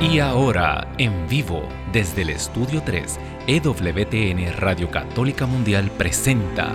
[0.00, 6.72] Y ahora, en vivo, desde el Estudio 3, EWTN Radio Católica Mundial presenta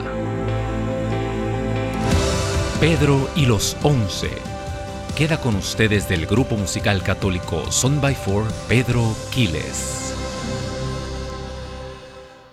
[2.82, 4.30] Pedro y los Once.
[5.16, 10.14] Queda con ustedes del grupo musical católico Son by Four, Pedro Quiles.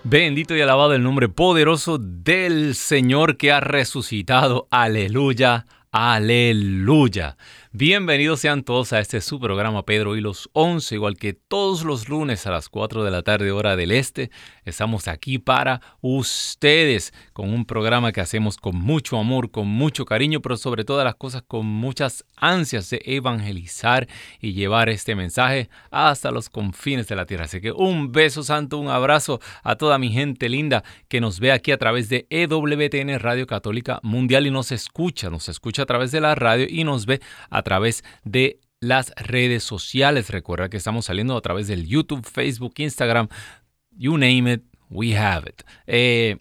[0.05, 4.69] Bendito y alabado el nombre poderoso del Señor que ha resucitado.
[4.71, 7.37] Aleluya, aleluya.
[7.73, 12.09] Bienvenidos sean todos a este su programa Pedro y los 11, igual que todos los
[12.09, 14.33] lunes a las 4 de la tarde hora del este.
[14.65, 20.43] Estamos aquí para ustedes con un programa que hacemos con mucho amor, con mucho cariño,
[20.43, 24.09] pero sobre todas las cosas con muchas ansias de evangelizar
[24.41, 27.45] y llevar este mensaje hasta los confines de la tierra.
[27.45, 31.53] Así que un beso santo, un abrazo a toda mi gente linda que nos ve
[31.53, 36.11] aquí a través de EWTN Radio Católica Mundial y nos escucha, nos escucha a través
[36.11, 40.31] de la radio y nos ve a a través de las redes sociales.
[40.31, 43.29] Recuerda que estamos saliendo a través del YouTube, Facebook, Instagram,
[43.91, 45.63] you name it, we have it.
[45.87, 46.39] Eh,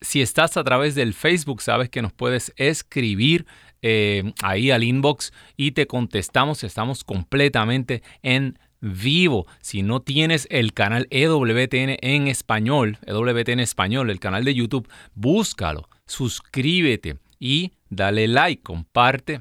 [0.00, 3.46] si estás a través del Facebook, sabes que nos puedes escribir
[3.82, 6.62] eh, ahí al inbox y te contestamos.
[6.62, 9.46] Estamos completamente en vivo.
[9.60, 15.88] Si no tienes el canal EWTN en español, EWTN español, el canal de YouTube, búscalo,
[16.06, 19.40] suscríbete y dale like, comparte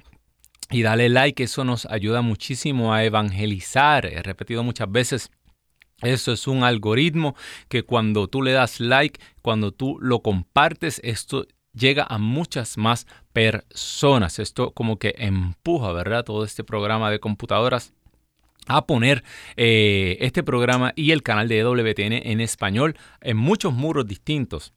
[0.74, 4.06] y dale like, eso nos ayuda muchísimo a evangelizar.
[4.06, 5.32] He repetido muchas veces.
[6.02, 7.36] Eso es un algoritmo
[7.70, 13.08] que cuando tú le das like, cuando tú lo compartes, esto llega a muchas más
[13.32, 14.40] personas.
[14.40, 16.26] Esto como que empuja, ¿verdad?
[16.26, 17.94] Todo este programa de computadoras
[18.68, 19.24] a poner
[19.56, 24.74] eh, este programa y el canal de WTN en español en muchos muros distintos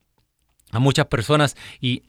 [0.73, 2.03] a muchas personas y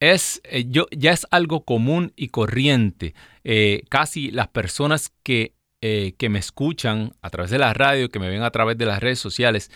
[0.00, 3.14] es, eh, yo, ya es algo común y corriente.
[3.44, 8.18] Eh, casi las personas que, eh, que, me escuchan a través de la radio, que
[8.18, 9.70] me ven a través de las redes sociales,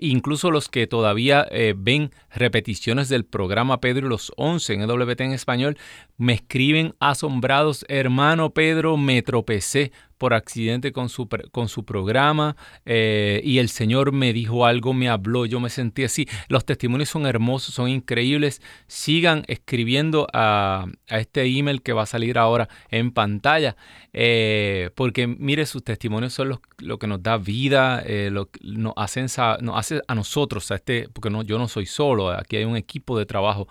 [0.00, 5.32] incluso los que todavía ven repeticiones del programa Pedro y los 11 en EWT en
[5.32, 5.78] español,
[6.16, 13.40] me escriben asombrados, hermano Pedro, me tropecé por accidente con su, con su programa eh,
[13.44, 16.28] y el Señor me dijo algo, me habló, yo me sentí así.
[16.48, 18.62] Los testimonios son hermosos, son increíbles.
[18.86, 23.76] Sigan escribiendo a, este email que va a salir ahora en pantalla,
[24.12, 28.94] eh, porque mire, sus testimonios son los, lo que nos da vida, eh, lo, nos,
[28.96, 29.26] hacen,
[29.74, 33.18] hace a nosotros, a este, porque no, yo no soy solo, aquí hay un equipo
[33.18, 33.68] de trabajo.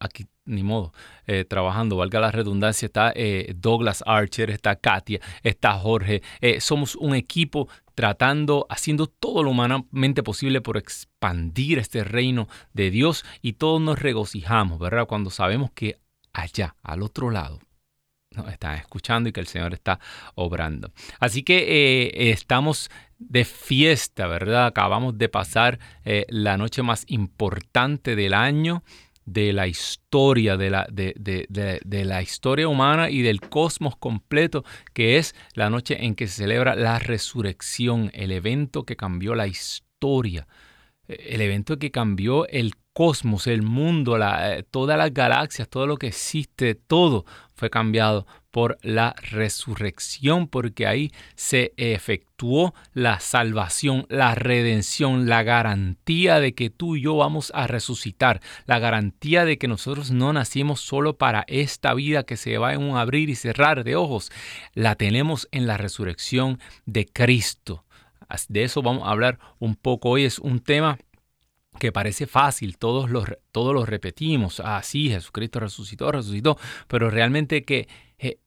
[0.00, 0.92] aquí ni modo,
[1.26, 6.22] eh, trabajando, valga la redundancia, está eh, Douglas Archer, está Katia, está Jorge.
[6.40, 12.90] Eh, somos un equipo tratando, haciendo todo lo humanamente posible por expandir este reino de
[12.90, 15.06] Dios y todos nos regocijamos, ¿verdad?
[15.06, 15.98] Cuando sabemos que
[16.32, 17.58] allá, al otro lado,
[18.30, 19.98] nos están escuchando y que el Señor está
[20.34, 20.92] obrando.
[21.18, 24.66] Así que estamos de fiesta, ¿verdad?
[24.66, 25.78] Acabamos de pasar
[26.28, 28.82] la noche más importante del año
[29.26, 34.64] de la historia, de la, de, la, historia humana y del cosmos completo,
[34.94, 39.48] que es la noche en que se celebra la resurrección, el evento que cambió la
[39.48, 40.46] historia,
[41.08, 45.98] el evento que cambió el cosmos, el mundo, la, eh, todas las galaxias, todo lo
[45.98, 54.34] que existe, todo fue cambiado por la resurrección, porque ahí se efectuó la salvación, la
[54.34, 59.68] redención, la garantía de que tú y yo vamos a resucitar, la garantía de que
[59.68, 63.84] nosotros no nacimos solo para esta vida que se va en un abrir y cerrar
[63.84, 64.32] de ojos,
[64.72, 67.84] la tenemos en la resurrección de Cristo.
[68.48, 70.24] De eso vamos a hablar un poco hoy.
[70.24, 70.98] Es un tema
[71.76, 77.64] que parece fácil, todos los, todos los repetimos, ah, sí, Jesucristo resucitó, resucitó, pero realmente
[77.64, 77.88] que,
[78.18, 78.38] eh,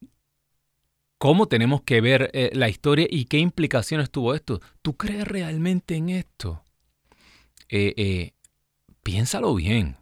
[1.17, 4.59] ¿cómo tenemos que ver eh, la historia y qué implicaciones tuvo esto?
[4.81, 6.63] ¿Tú crees realmente en esto?
[7.69, 8.31] Eh,
[9.03, 9.97] piénsalo bien.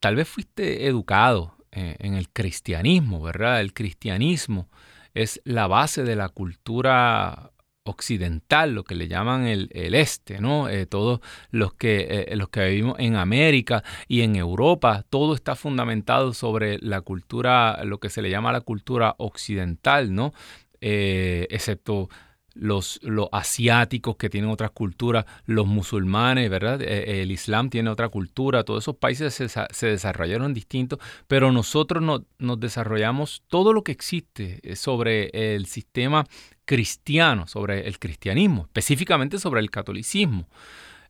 [0.00, 3.60] Tal vez fuiste educado en el cristianismo, ¿verdad?
[3.60, 4.68] El cristianismo
[5.14, 7.52] es la base de la cultura
[7.88, 10.68] occidental, lo que le llaman el, este, ¿no?
[10.68, 11.20] Eh, todos
[11.50, 16.78] los que, eh, los que vivimos en América y en Europa, todo está fundamentado sobre
[16.80, 20.32] la cultura, lo que se le llama la cultura occidental, ¿no?
[20.80, 22.08] Eh, excepto
[22.54, 26.82] los, los, asiáticos que tienen otras culturas, los musulmanes, ¿verdad?
[26.82, 30.98] El Islam tiene otra cultura, todos esos países se, desarrollaron distintos,
[31.28, 32.02] pero nosotros
[32.38, 36.26] nos desarrollamos todo lo que existe sobre el sistema
[36.68, 40.46] cristiano, sobre el cristianismo, específicamente sobre el catolicismo.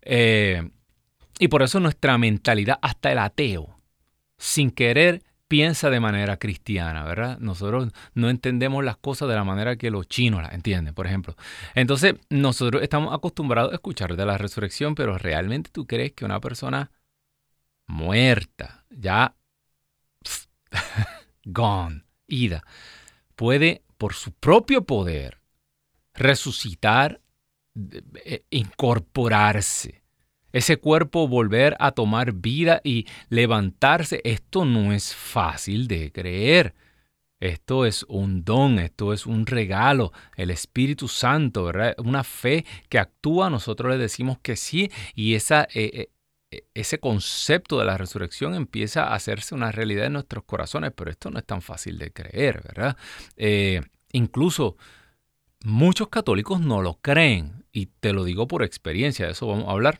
[0.03, 0.71] Eh,
[1.41, 3.77] y por eso nuestra mentalidad, hasta el ateo,
[4.39, 7.39] sin querer, piensa de manera cristiana, ¿verdad?
[7.41, 11.35] Nosotros no entendemos las cosas de la manera que los chinos las entienden, por ejemplo.
[11.75, 16.39] Entonces, nosotros estamos acostumbrados a escuchar de la resurrección, pero realmente tú crees que una
[16.39, 16.93] persona
[17.89, 19.35] muerta, ya
[21.45, 22.63] gone, ida,
[23.35, 25.38] puede por su propio poder
[26.19, 27.21] resucitar,
[28.25, 30.03] eh, incorporarse
[30.53, 36.75] ese cuerpo volver a tomar vida y levantarse, esto no es fácil de creer.
[37.41, 41.95] Esto es un don, esto es un regalo, el Espíritu Santo, ¿verdad?
[41.99, 46.09] Una fe que actúa, nosotros le decimos que sí y esa, eh,
[46.51, 51.13] eh, ese concepto de la resurrección empieza a hacerse una realidad en nuestros corazones, pero
[51.13, 52.97] esto no es tan fácil de creer, ¿verdad?
[54.11, 54.77] Incluso
[55.65, 59.73] muchos católicos no lo creen y te lo digo por experiencia, de eso vamos a
[59.73, 59.99] hablar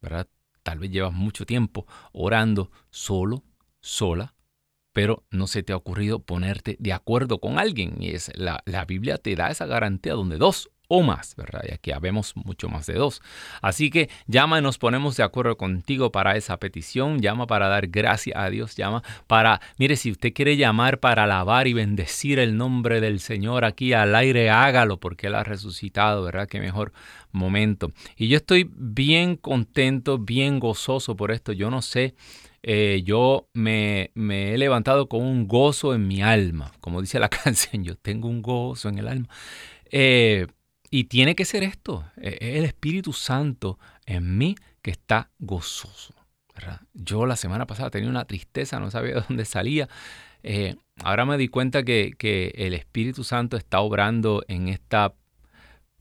[0.00, 0.26] ¿verdad?
[0.62, 3.42] Tal vez llevas mucho tiempo orando solo,
[3.80, 4.34] sola,
[4.92, 7.96] pero no se te ha ocurrido ponerte de acuerdo con alguien.
[8.00, 11.62] Y es la, la Biblia te da esa garantía donde dos o más, ¿verdad?
[11.68, 13.22] Y aquí habemos mucho más de dos.
[13.60, 17.20] Así que llama y nos ponemos de acuerdo contigo para esa petición.
[17.20, 18.76] Llama para dar gracias a Dios.
[18.76, 23.64] Llama para, mire, si usted quiere llamar para alabar y bendecir el nombre del Señor
[23.64, 26.48] aquí al aire, hágalo porque Él ha resucitado, ¿verdad?
[26.48, 26.92] Qué mejor
[27.32, 27.92] momento.
[28.16, 31.52] Y yo estoy bien contento, bien gozoso por esto.
[31.52, 32.14] Yo no sé.
[32.68, 36.72] Eh, yo me, me, he levantado con un gozo en mi alma.
[36.80, 39.28] Como dice la canción, yo tengo un gozo en el alma.
[39.90, 40.48] Eh,
[40.96, 46.14] y tiene que ser esto, e, es el Espíritu Santo en mí que está gozoso.
[46.94, 49.90] Yo la semana pasada tenía una tristeza, no sabía de dónde salía.
[50.42, 52.14] Eh, ahora me di cuenta que,
[52.56, 55.12] el Espíritu Santo está obrando en esta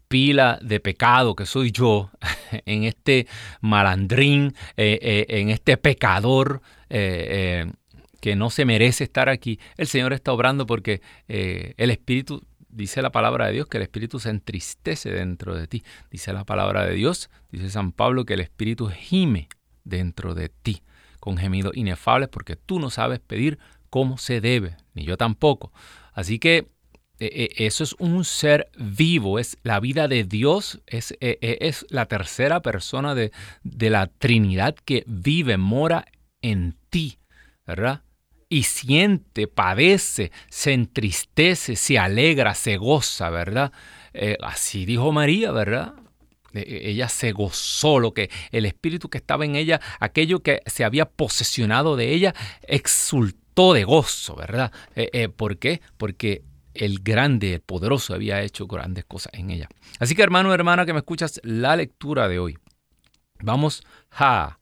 [0.08, 2.10] pila de pecado que soy yo,
[2.66, 3.28] en este
[3.60, 9.60] malandrín, eh, eh, en este pecador que no se merece estar aquí.
[9.76, 12.42] El Señor está obrando porque el Espíritu
[12.76, 15.84] dice la palabra de Dios que el Espíritu se entristece dentro de ti.
[16.12, 19.48] Dice la palabra de Dios, dice San Pablo que el Espíritu gime
[19.84, 20.84] dentro de ti
[21.20, 23.58] con gemidos inefables porque tú no sabes pedir
[23.90, 25.72] como se debe, ni yo tampoco.
[26.14, 26.68] Así que
[27.20, 31.86] e, e, eso es un ser vivo, es la vida de Dios, es, e, es
[31.90, 33.32] la tercera persona de,
[33.64, 36.06] de la Trinidad que vive, mora
[36.42, 37.18] en ti,
[37.66, 38.05] ¿verdad?
[38.56, 43.74] Y siente, padece, se entristece, se alegra, se goza, ¿verdad?
[44.14, 45.96] Eh, así dijo María, ¿verdad?
[46.54, 50.62] E, e, ella se gozó, lo que el espíritu que estaba en ella, aquello que
[50.68, 54.72] se había posesionado de ella, exultó de gozo, ¿verdad?
[54.96, 55.82] Eh, eh, ¿Por qué?
[55.98, 59.68] Porque el grande, el poderoso había hecho grandes cosas en ella.
[60.00, 62.58] Así que hermano, hermana, que me escuchas la lectura de hoy.
[63.42, 64.60] Vamos a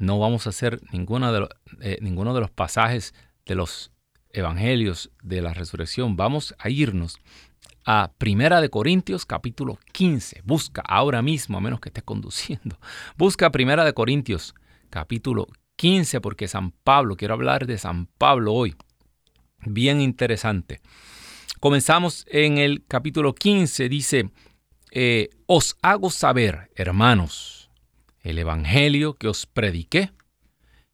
[0.00, 1.48] no vamos a hacer de
[1.82, 3.14] eh, ninguno de los pasajes
[3.44, 3.92] de los
[4.30, 6.16] evangelios de la resurrección.
[6.16, 7.18] Vamos a irnos
[7.84, 10.40] a Primera de Corintios capítulo 15.
[10.44, 12.78] Busca ahora mismo, a menos que estés conduciendo.
[13.18, 14.54] Busca Primera de Corintios
[14.88, 18.74] capítulo 15 porque San Pablo, quiero hablar de San Pablo hoy.
[19.66, 20.80] Bien interesante.
[21.60, 24.30] Comenzamos en el capítulo 15, dice,
[24.92, 27.59] eh, os hago saber, hermanos,
[28.22, 30.12] el Evangelio que os prediqué,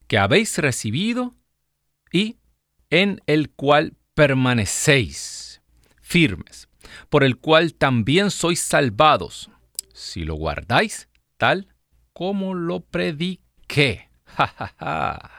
[0.06, 1.34] que habéis recibido
[2.12, 2.36] y
[2.90, 5.60] en el cual permanecéis
[6.00, 6.68] firmes,
[7.10, 9.50] por el cual también sois salvados,
[9.92, 11.68] si lo guardáis tal
[12.12, 14.08] como lo prediqué.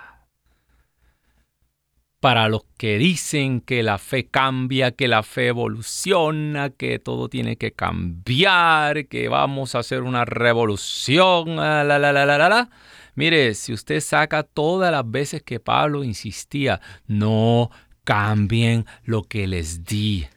[2.28, 7.56] para los que dicen que la fe cambia, que la fe evoluciona, que todo tiene
[7.56, 12.70] que cambiar, que vamos a hacer una revolución, la, la, la, la, la, la.
[13.16, 17.72] Mire, si usted saca todas las veces que Pablo insistía, no
[18.04, 20.28] cambien lo que les di.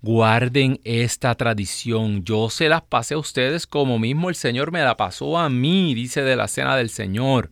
[0.00, 2.24] Guarden esta tradición.
[2.24, 5.92] Yo se las pasé a ustedes como mismo el Señor me la pasó a mí,
[5.92, 7.50] dice de la cena del Señor.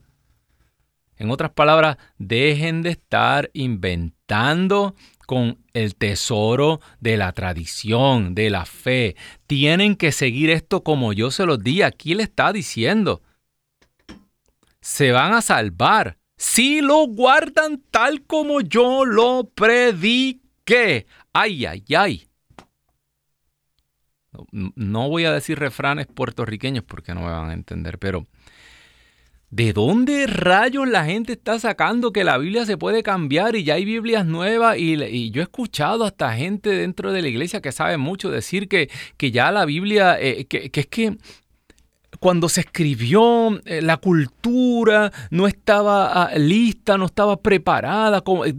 [1.16, 4.94] En otras palabras, dejen de estar inventando
[5.26, 9.16] con el tesoro de la tradición, de la fe.
[9.46, 11.82] Tienen que seguir esto como yo se los di.
[11.82, 13.22] Aquí le está diciendo.
[14.80, 21.06] Se van a salvar si lo guardan tal como yo lo prediqué.
[21.32, 22.28] Ay, ay, ay.
[24.50, 28.26] No voy a decir refranes puertorriqueños porque no me van a entender, pero
[29.54, 33.74] ¿De dónde rayos la gente está sacando que la Biblia se puede cambiar y ya
[33.74, 34.76] hay Biblias nuevas?
[34.78, 38.90] Y, yo he escuchado hasta gente dentro de la iglesia que sabe mucho decir que,
[39.16, 41.18] que ya la Biblia, eh, que, es que
[42.18, 48.22] cuando se escribió eh, la cultura no estaba ah, lista, no estaba preparada.
[48.22, 48.54] Como, eh,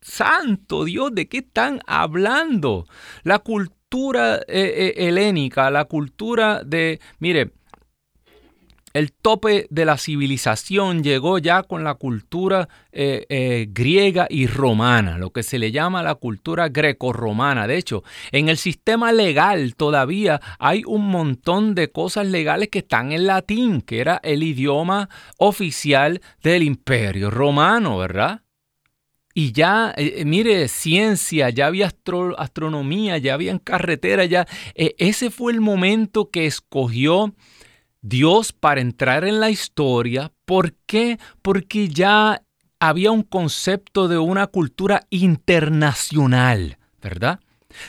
[0.00, 2.86] Santo Dios, ¿de qué están hablando?
[3.22, 7.52] La cultura helénica, la cultura de, mire,
[8.96, 15.18] el tope de la civilización llegó ya con la cultura eh, eh, griega y romana,
[15.18, 17.66] lo que se le llama la cultura greco-romana.
[17.66, 23.12] De hecho, en el sistema legal todavía hay un montón de cosas legales que están
[23.12, 28.44] en latín, que era el idioma oficial del imperio romano, ¿verdad?
[29.34, 31.92] Y ya, eh, mire, ciencia, ya había
[32.38, 34.46] astronomía, ya había carreteras, ya.
[34.74, 37.34] ese fue el momento que escogió
[38.08, 40.32] Dios para entrar en la historia.
[40.44, 41.18] ¿Por qué?
[41.42, 42.42] Porque ya
[42.78, 47.40] había un concepto de una cultura internacional, ¿verdad?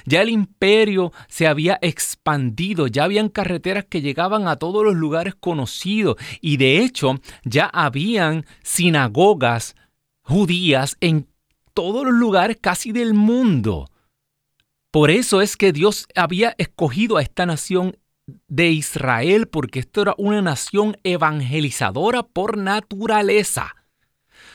[0.05, 5.36] Ya el imperio se había expandido, ya habían carreteras que llegaban a todos los lugares
[5.36, 9.75] conocidos y de hecho ya habían sinagogas
[10.21, 11.27] judías en
[11.75, 13.88] todos los lugares casi del mundo.
[14.89, 17.97] Por eso es que Dios había escogido a esta nación
[18.48, 23.75] de Israel porque esto era una nación evangelizadora por naturaleza.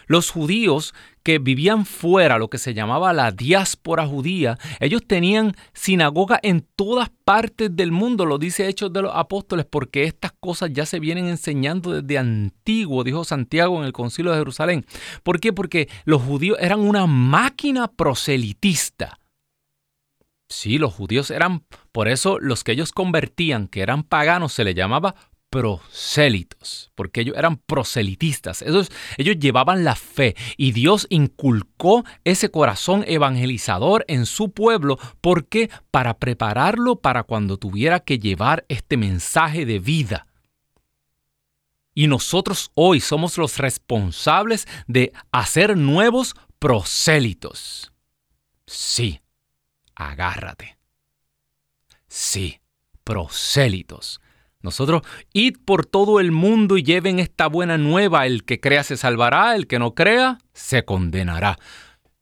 [0.06, 6.38] Los judíos que vivían fuera, lo que se llamaba la diáspora judía, ellos tenían sinagoga
[6.42, 10.84] en todas partes del mundo, lo dice Hechos de los Apóstoles, porque estas cosas ya
[10.84, 14.84] se vienen enseñando desde antiguo, dijo Santiago en el concilio de Jerusalén.
[15.22, 15.52] ¿Por qué?
[15.52, 19.18] Porque los judíos eran una máquina proselitista.
[20.52, 24.74] Sí, los judíos eran, por eso los que ellos convertían, que eran paganos, se les
[24.74, 25.14] llamaba
[25.48, 33.02] prosélitos, porque ellos eran proselitistas, ellos, ellos llevaban la fe y Dios inculcó ese corazón
[33.08, 39.78] evangelizador en su pueblo, porque para prepararlo para cuando tuviera que llevar este mensaje de
[39.78, 40.26] vida.
[41.94, 47.90] Y nosotros hoy somos los responsables de hacer nuevos prosélitos.
[48.66, 49.21] Sí,
[49.94, 50.78] agárrate.
[52.08, 52.60] Sí,
[53.04, 54.20] prosélitos.
[54.60, 58.26] Nosotros, id por todo el mundo y lleven esta buena nueva.
[58.26, 61.58] El que crea se salvará, el que no crea se condenará.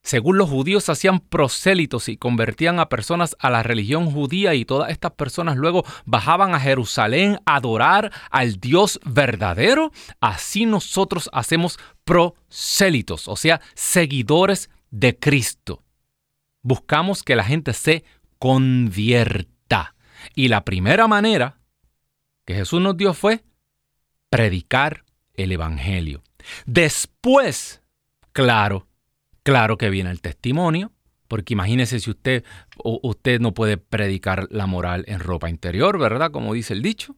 [0.02, 4.90] Según los judíos hacían prosélitos y convertían a personas a la religión judía y todas
[4.90, 13.28] estas personas luego bajaban a Jerusalén a adorar al Dios verdadero, así nosotros hacemos prosélitos,
[13.28, 15.82] o sea, seguidores de Cristo
[16.62, 18.04] buscamos que la gente se
[18.38, 19.94] convierta.
[20.34, 21.60] Y la primera manera
[22.44, 23.44] que Jesús nos dio fue
[24.28, 26.22] predicar el Evangelio.
[26.66, 27.82] Después,
[28.32, 28.86] claro,
[29.42, 30.92] claro que viene el testimonio,
[31.28, 32.44] porque imagínese si usted,
[32.82, 36.30] usted no puede predicar la moral en ropa interior, ¿verdad?
[36.30, 37.16] Como dice el dicho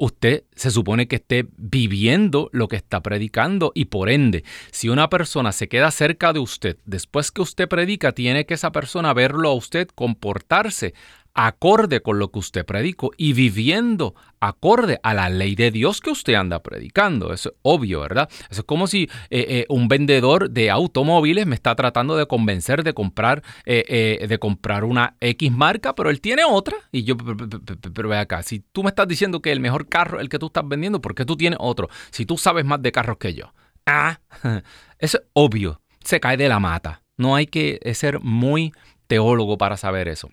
[0.00, 5.10] usted se supone que esté viviendo lo que está predicando y por ende, si una
[5.10, 9.50] persona se queda cerca de usted después que usted predica, tiene que esa persona verlo
[9.50, 10.94] a usted comportarse
[11.34, 16.10] acorde con lo que usted predicó y viviendo acorde a la ley de Dios que
[16.10, 17.32] usted anda predicando.
[17.32, 18.28] Es obvio, ¿verdad?
[18.50, 22.82] Eso es como si eh, eh, un vendedor de automóviles me está tratando de convencer
[22.82, 26.76] de comprar, eh, de comprar una X marca, pero él tiene otra.
[26.92, 30.22] Y yo, pero, ve acá, si tú me estás diciendo que el mejor carro es
[30.22, 31.88] el que tú estás vendiendo, ¿por qué tú tienes otro?
[32.10, 33.52] Si tú sabes más de carros que yo.
[33.86, 34.20] Ah,
[34.98, 35.80] eso es obvio.
[36.02, 37.02] Se cae de la mata.
[37.18, 38.72] No hay que ser muy
[39.06, 40.30] teólogo para saber eso.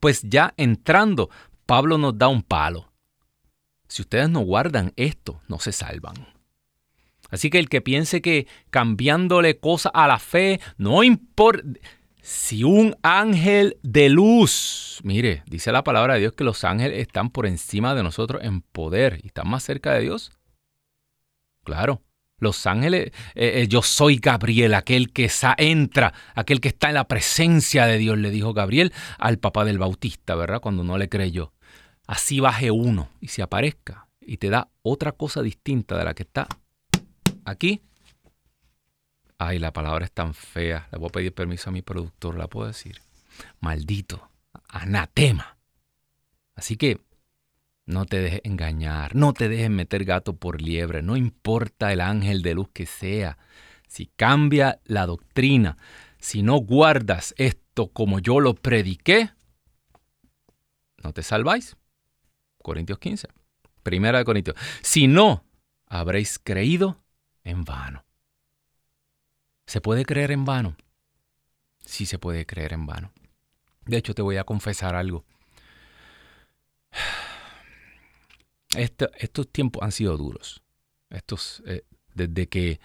[0.00, 1.30] Pues ya entrando,
[1.66, 2.92] Pablo nos da un palo.
[3.88, 6.14] Si ustedes no guardan esto, no se salvan.
[7.30, 11.62] Así que el que piense que cambiándole cosas a la fe, no importa.
[12.20, 17.30] Si un ángel de luz, mire, dice la palabra de Dios que los ángeles están
[17.30, 20.32] por encima de nosotros en poder y están más cerca de Dios.
[21.64, 22.02] Claro,
[22.38, 27.08] los ángeles, eh, eh, yo soy Gabriel, aquel que entra, aquel que está en la
[27.08, 30.60] presencia de Dios, le dijo Gabriel al papá del Bautista, ¿verdad?
[30.60, 31.52] Cuando no le creyó.
[32.06, 36.22] Así baje uno y se aparezca y te da otra cosa distinta de la que
[36.22, 36.46] está
[37.44, 37.82] aquí.
[39.38, 40.88] Ay, la palabra es tan fea.
[40.90, 43.00] Le voy a pedir permiso a mi productor, ¿la puedo decir?
[43.60, 44.30] Maldito,
[44.68, 45.58] anatema.
[46.54, 47.00] Así que
[47.88, 52.42] no te dejes engañar, no te dejes meter gato por liebre, no importa el ángel
[52.42, 53.38] de luz que sea.
[53.88, 55.78] Si cambia la doctrina,
[56.18, 59.30] si no guardas esto como yo lo prediqué,
[61.02, 61.78] no te salváis.
[62.62, 63.28] Corintios 15.
[63.82, 64.56] Primera de Corintios.
[64.82, 65.46] Si no,
[65.86, 67.02] habréis creído
[67.42, 68.04] en vano.
[69.66, 70.76] ¿Se puede creer en vano?
[71.80, 73.12] Sí se puede creer en vano.
[73.86, 75.24] De hecho, te voy a confesar algo
[78.76, 80.62] estos tiempos han sido duros.
[81.10, 81.84] Estos, eh,
[82.14, 82.80] desde que,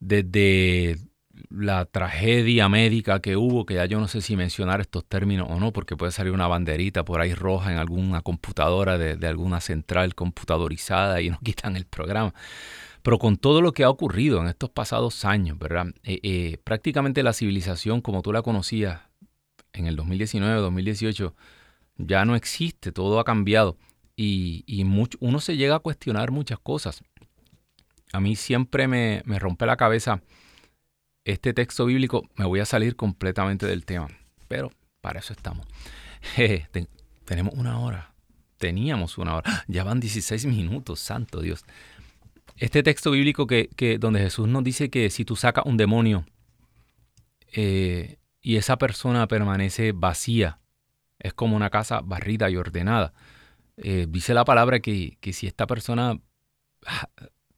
[0.00, 0.98] desde
[1.50, 5.60] la tragedia médica que hubo, que ya yo no sé si mencionar estos términos o
[5.60, 10.14] no, porque puede salir una banderita por ahí roja en alguna computadora de, alguna central
[10.14, 12.34] computadorizada y nos quitan el programa.
[13.02, 15.86] Pero con todo lo que ha ocurrido en estos pasados años, ¿verdad?
[16.02, 19.00] Eh, eh, prácticamente la civilización como tú la conocías
[19.72, 21.34] en el 2019, 2018,
[21.98, 23.76] ya no existe, todo ha cambiado
[24.16, 24.82] y,
[25.20, 27.02] uno se llega a cuestionar muchas cosas.
[28.12, 30.22] A mí siempre me, rompe la cabeza
[31.24, 32.28] este texto bíblico.
[32.36, 34.08] Me voy a salir completamente del tema,
[34.48, 35.66] pero para eso estamos.
[37.24, 38.14] tenemos una hora.
[38.56, 39.64] Teníamos una hora.
[39.68, 41.64] Ya van 16 minutos, santo Dios.
[42.56, 46.24] Este texto bíblico que, donde Jesús nos dice que si tú sacas un demonio
[47.52, 50.58] eh, y esa persona permanece vacía,
[51.18, 53.12] es como una casa barrida y ordenada.
[53.76, 56.18] Eh, dice la palabra que, si esta persona
[56.86, 57.08] ah,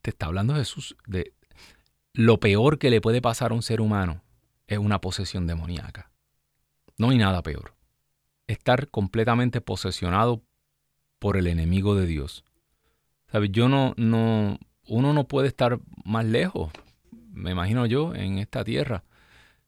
[0.03, 1.33] te está hablando Jesús de
[2.13, 4.23] lo peor que le puede pasar a un ser humano
[4.67, 6.11] es una posesión demoníaca.
[6.97, 7.75] No hay nada peor.
[8.49, 10.43] Estar completamente posesionado
[11.19, 12.45] por el enemigo de Dios.
[13.31, 13.51] ¿Sabes?
[13.53, 16.73] Yo no, no, uno no puede estar más lejos,
[17.31, 19.05] me imagino yo, en esta tierra,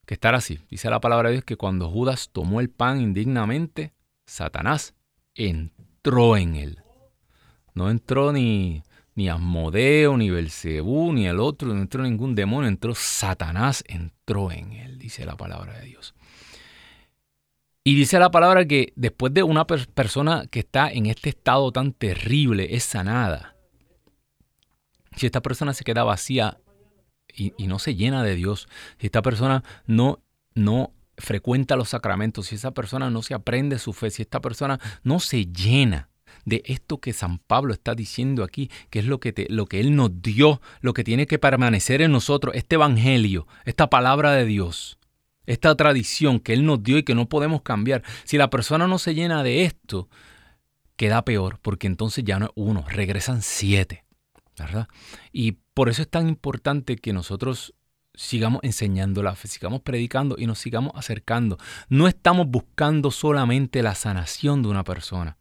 [0.06, 0.58] que estar así.
[0.70, 3.92] Dice la palabra de Dios que cuando Judas tomó el pan indignamente,
[4.26, 4.94] Satanás
[5.34, 6.82] entró entró en él.
[7.74, 8.82] No entró ni,
[9.14, 14.72] ni Asmodeo, ni Belcebú, ni el otro, no entró ningún demonio, entró Satanás, entró en
[14.72, 16.14] él, dice la palabra de Dios.
[17.84, 21.92] Y dice la palabra que después de una persona que está en este estado tan
[21.92, 23.56] terrible, es sanada.
[25.16, 26.60] Si esta persona se queda vacía
[27.34, 30.20] y, y no se llena de Dios, si esta persona no,
[30.54, 34.80] no frecuenta los sacramentos, si esa persona no se aprende su fe, si esta persona
[35.02, 36.08] no se llena
[36.44, 39.94] de esto que San Pablo está diciendo aquí, que es lo que, lo que Él
[39.94, 44.98] nos dio, lo que tiene que permanecer en nosotros, este Evangelio, esta palabra de Dios,
[45.46, 48.02] esta tradición que Él nos dio y que no podemos cambiar.
[48.24, 50.08] Si la persona no se llena de esto,
[50.96, 54.04] queda peor, porque entonces ya no es uno, regresan siete.
[54.58, 54.88] ¿verdad?
[55.32, 57.74] Y por eso es tan importante que nosotros
[58.20, 61.56] sigamos enseñando la fe, sigamos predicando y nos sigamos acercando.
[61.88, 65.38] No estamos buscando solamente la sanación de una persona.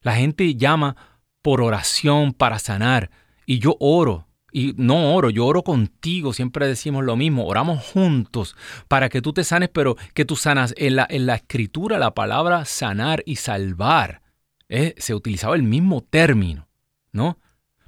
[0.00, 0.96] La gente llama
[1.42, 3.10] por oración para sanar
[3.46, 4.26] y yo oro.
[4.54, 8.54] Y no oro, yo oro contigo, siempre decimos lo mismo, oramos juntos
[8.86, 10.74] para que tú te sanes, pero que tú sanas.
[10.76, 14.20] En la, en la escritura la palabra sanar y salvar
[14.68, 16.68] eh, se utilizaba el mismo término,
[17.12, 17.38] ¿no?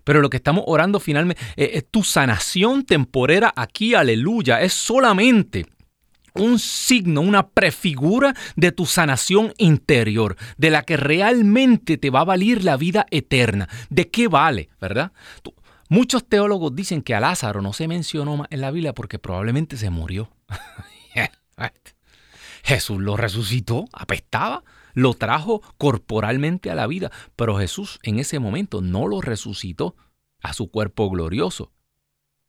[0.05, 4.61] Pero lo que estamos orando finalmente eh, es tu sanación temporera aquí, aleluya.
[4.61, 5.67] Es solamente
[6.35, 12.25] un signo, una prefigura de tu sanación interior, de la que realmente te va a
[12.25, 13.69] valer la vida eterna.
[13.89, 15.13] ¿De qué vale, verdad?
[15.89, 19.77] muchos teólogos dicen que a Lázaro no se mencionó más en la Biblia porque probablemente
[19.77, 20.31] se murió.
[22.65, 24.65] Jesús lo resucitó, apestaba
[24.95, 29.97] lo trajo corporalmente a la vida, pero Jesús en ese momento no lo resucitó
[30.41, 31.73] a su cuerpo glorioso,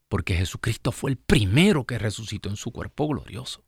[0.08, 3.64] porque Jesucristo fue el primero que resucitó en su cuerpo glorioso.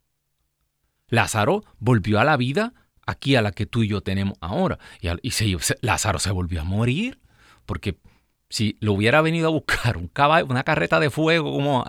[1.08, 2.74] Lázaro volvió a la vida
[3.06, 5.10] aquí a la que tú y yo tenemos ahora, y,
[5.82, 7.20] Lázaro se volvió a morir,
[7.66, 7.98] porque
[8.50, 11.86] si lo hubiera venido a buscar un caballo, una carreta de fuego como,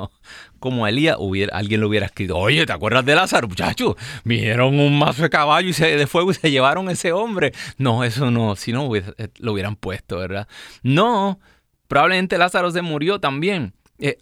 [0.58, 3.96] como Elías, hubiera, alguien lo hubiera escrito, oye, ¿te acuerdas de Lázaro, muchacho?
[4.24, 7.52] Vinieron un mazo de caballo y se, de fuego y se llevaron ese hombre.
[7.78, 9.02] No, eso no, si no eh,
[9.38, 10.48] lo hubieran puesto, ¿verdad?
[10.82, 11.38] No,
[11.90, 13.74] Probablemente Lázaro se murió también.
[13.98, 14.16] Eh,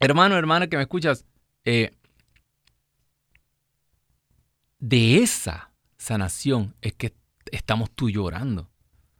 [0.00, 1.26] hermano, hermana que me escuchas,
[1.66, 1.90] eh,
[4.78, 7.14] de esa sanación es que
[7.52, 8.70] estamos tú llorando.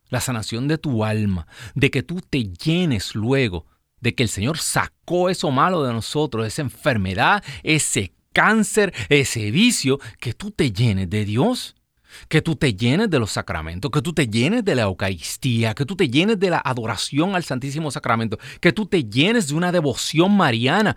[0.08, 3.66] La sanación de tu alma, de que tú te llenes luego,
[4.00, 9.98] de que el Señor sacó eso malo de nosotros, esa enfermedad, ese cáncer, ese vicio,
[10.20, 11.76] que tú te llenes de Dios
[12.28, 15.84] que tú te llenes de los sacramentos, que tú te llenes de la Eucaristía, que
[15.84, 19.72] tú te llenes de la adoración al Santísimo Sacramento, que tú te llenes de una
[19.72, 20.96] devoción mariana,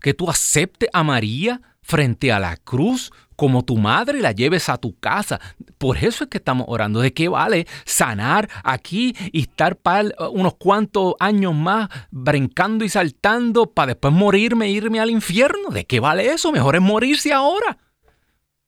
[0.00, 4.76] que tú aceptes a María frente a la cruz como tu madre la lleves a
[4.76, 5.40] tu casa.
[5.78, 7.00] Por eso es que estamos orando.
[7.00, 13.72] ¿De qué vale sanar aquí y estar para unos cuantos años más brincando y saltando
[13.72, 15.70] para después morirme e irme al infierno?
[15.70, 16.52] ¿De qué vale eso?
[16.52, 17.78] Mejor es morirse ahora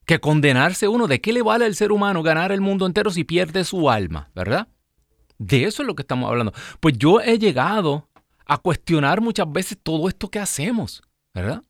[0.07, 1.07] que condenarse uno.
[1.07, 4.31] ¿De qué le vale al ser humano ganar el mundo entero si pierde su alma?
[4.35, 4.69] ¿Verdad?
[5.37, 6.55] De eso es lo que estamos hablando.
[6.81, 8.09] Pues yo he llegado
[8.47, 11.03] a cuestionar muchas veces todo esto que hacemos,
[11.35, 11.63] ¿verdad?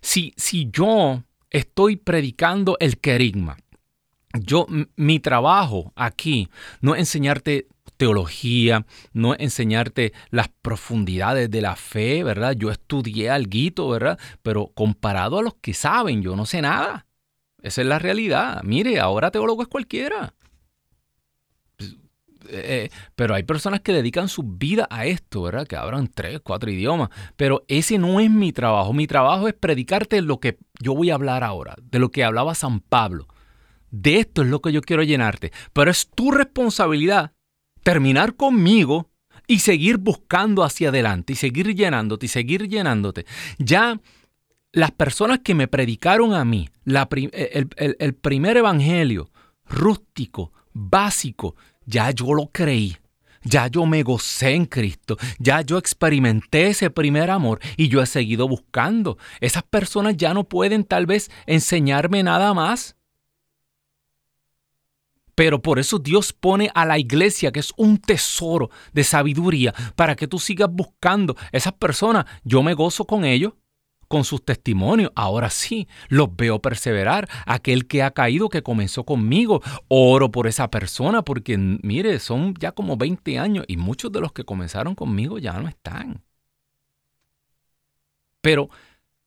[0.00, 1.22] Si, si yo
[1.54, 3.56] estoy predicando el querigma,
[4.34, 6.48] yo, mi trabajo aquí
[6.80, 12.56] no es enseñarte teología, no es enseñarte las profundidades de la fe, ¿verdad?
[12.56, 14.18] Yo estudié algo, ¿verdad?
[14.42, 17.06] Pero comparado a los que saben, yo no sé nada.
[17.62, 18.62] Esa es la realidad.
[18.64, 20.34] Mire, ahora teólogo es cualquiera.
[22.44, 25.66] Pues, eh, pero hay personas que dedican su vida a esto, ¿verdad?
[25.66, 27.10] Que hablan tres, cuatro idiomas.
[27.36, 28.92] Pero ese no es mi trabajo.
[28.92, 32.54] Mi trabajo es predicarte lo que yo voy a hablar ahora, de lo que hablaba
[32.54, 33.26] San Pablo.
[33.90, 35.52] De esto es lo que yo quiero llenarte.
[35.72, 37.32] Pero es tu responsabilidad
[37.82, 39.10] terminar conmigo
[39.46, 43.26] y seguir buscando hacia adelante y seguir llenándote y seguir llenándote.
[43.58, 44.00] Ya
[44.72, 49.30] las personas que me predicaron a mí eh, el, primer evangelio
[49.66, 51.54] rústico, básico,
[51.86, 52.96] ya yo lo creí.
[53.46, 58.06] Ya yo me gocé en Cristo, ya yo experimenté ese primer amor y yo he
[58.06, 59.18] seguido buscando.
[59.38, 62.96] Esas personas ya no pueden tal vez enseñarme nada más.
[65.34, 70.16] Pero por eso Dios pone a la iglesia, que es un tesoro de sabiduría, para
[70.16, 71.36] que tú sigas buscando.
[71.52, 73.52] Esas personas, yo me gozo con ellos
[74.08, 75.12] con sus testimonios.
[75.14, 77.28] Ahora sí, los veo perseverar.
[77.46, 82.72] Aquel que ha caído, que comenzó conmigo, oro por esa persona porque, mire, son ya
[82.72, 86.22] como 20 años y muchos de los que comenzaron conmigo ya no están.
[88.40, 88.68] Pero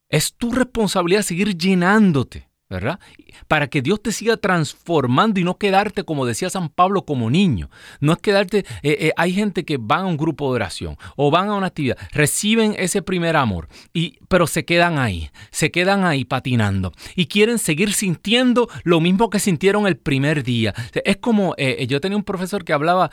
[0.10, 3.00] es tu responsabilidad seguir llenándote ¿verdad?
[3.48, 7.70] Para que Dios te siga transformando y no quedarte, como decía San Pablo, como niño.
[8.00, 11.32] No es quedarte, eh, eh, hay gente que van a un grupo de oración o
[11.32, 16.04] van a una actividad, reciben ese primer amor, y, pero se quedan ahí, se quedan
[16.04, 20.74] ahí patinando y quieren seguir sintiendo lo mismo que sintieron el primer día.
[21.06, 23.12] Es como, eh, yo tenía un profesor que hablaba,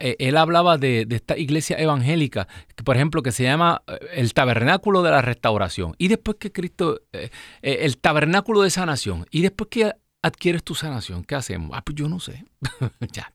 [0.00, 2.48] él hablaba de, esta iglesia evangélica,
[2.84, 5.94] por ejemplo, que se llama eh, el tabernáculo de la restauración.
[5.98, 7.30] Y después que Cristo, eh,
[7.62, 9.26] eh, el tabernáculo de sanación.
[9.30, 11.70] Y después que adquieres tu sanación, ¿qué hacemos?
[11.72, 12.44] Ah, pues yo no sé.
[13.12, 13.32] ya.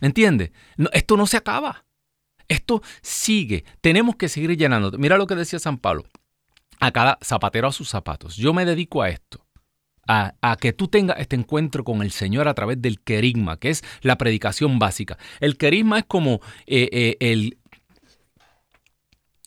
[0.00, 0.52] ¿Me entiendes?
[0.92, 1.84] esto no se acaba.
[2.48, 3.64] Esto sigue.
[3.80, 4.92] Tenemos que seguir llenando.
[4.98, 6.04] Mira lo que decía San Pablo.
[6.78, 8.36] A cada zapatero a sus zapatos.
[8.36, 9.45] Yo me dedico a esto
[10.06, 13.82] a, que tú tengas este encuentro con el Señor a través del querigma, que es
[14.02, 15.18] la predicación básica.
[15.40, 17.58] El querigma es como eh, eh, el,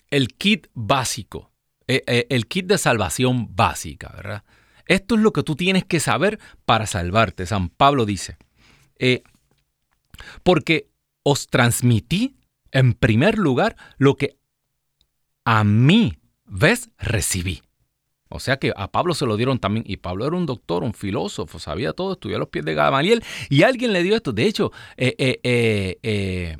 [0.10, 1.52] el kit básico,
[1.88, 4.43] eh, el kit de salvación básica, ¿verdad?
[4.86, 7.45] Esto es lo que tú tienes que saber para salvarte.
[7.45, 8.38] San Pablo dice,
[10.43, 10.89] porque
[11.24, 12.38] os transmití
[12.72, 14.38] en primer lugar lo que
[15.45, 17.62] a mí, ves, recibí.
[18.30, 19.84] O sea que a Pablo se lo dieron también.
[19.88, 23.24] Y Pablo era un doctor, un filósofo, sabía todo, estudió a los pies de Gamaliel.
[23.50, 24.32] Y alguien le dio esto.
[24.32, 26.58] De hecho, eh, eh, eh,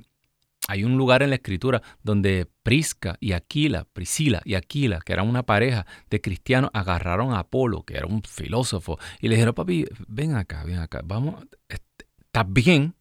[0.68, 5.28] hay un lugar en la escritura donde Prisca y Aquila, Priscila y Aquila, que eran
[5.28, 9.86] una pareja de cristianos, agarraron a Apolo, que era un filósofo, y le dijeron, papi,
[10.08, 12.94] ven acá, ven acá, vamos, estás bien,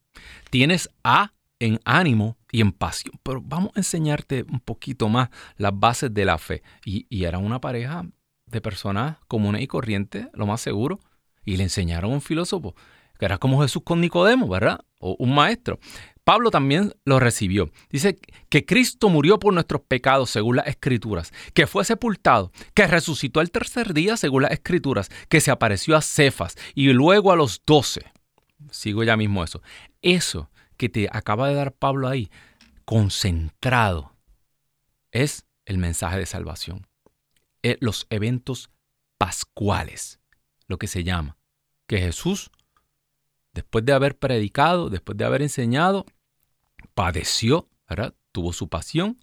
[0.50, 5.78] tienes A en ánimo y en pasión, pero vamos a enseñarte un poquito más las
[5.78, 6.62] bases de la fe.
[6.86, 8.06] Y, y era una pareja
[8.50, 11.00] de personas comunes y corrientes, lo más seguro,
[11.44, 12.74] y le enseñaron a un filósofo,
[13.18, 14.80] que era como Jesús con Nicodemo, ¿verdad?
[15.00, 15.78] O un maestro.
[16.24, 17.70] Pablo también lo recibió.
[17.88, 18.18] Dice
[18.50, 23.50] que Cristo murió por nuestros pecados según las escrituras, que fue sepultado, que resucitó el
[23.50, 28.12] tercer día según las escrituras, que se apareció a Cefas y luego a los doce.
[28.70, 29.62] Sigo ya mismo eso.
[30.02, 32.30] Eso que te acaba de dar Pablo ahí,
[32.84, 34.12] concentrado,
[35.12, 36.87] es el mensaje de salvación.
[37.68, 38.70] Eh, los eventos
[39.18, 40.20] pascuales,
[40.68, 41.36] lo que se llama,
[41.86, 42.50] que Jesús,
[43.52, 46.06] después de haber predicado, después de haber enseñado,
[46.94, 48.14] padeció, ¿verdad?
[48.32, 49.22] tuvo su pasión,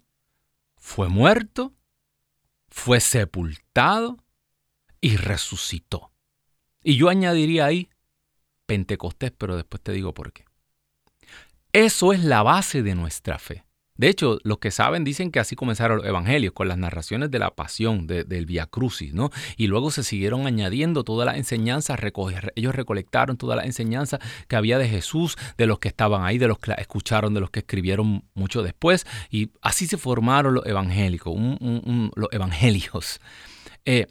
[0.76, 1.74] fue muerto,
[2.68, 4.16] fue sepultado
[5.00, 6.12] y resucitó.
[6.84, 7.90] Y yo añadiría ahí
[8.66, 10.44] Pentecostés, pero después te digo por qué.
[11.72, 13.65] Eso es la base de nuestra fe.
[13.96, 17.38] De hecho, los que saben dicen que así comenzaron los evangelios, con las narraciones de
[17.38, 19.30] la pasión, del Via Crucis, ¿no?
[19.56, 21.98] Y luego se siguieron añadiendo todas las enseñanzas,
[22.54, 26.48] ellos recolectaron todas las enseñanzas que había de Jesús, de los que estaban ahí, de
[26.48, 31.34] los que escucharon, de los que escribieron mucho después, y así se formaron los evangélicos,
[32.14, 33.20] los evangelios.
[33.88, 34.08] Eh,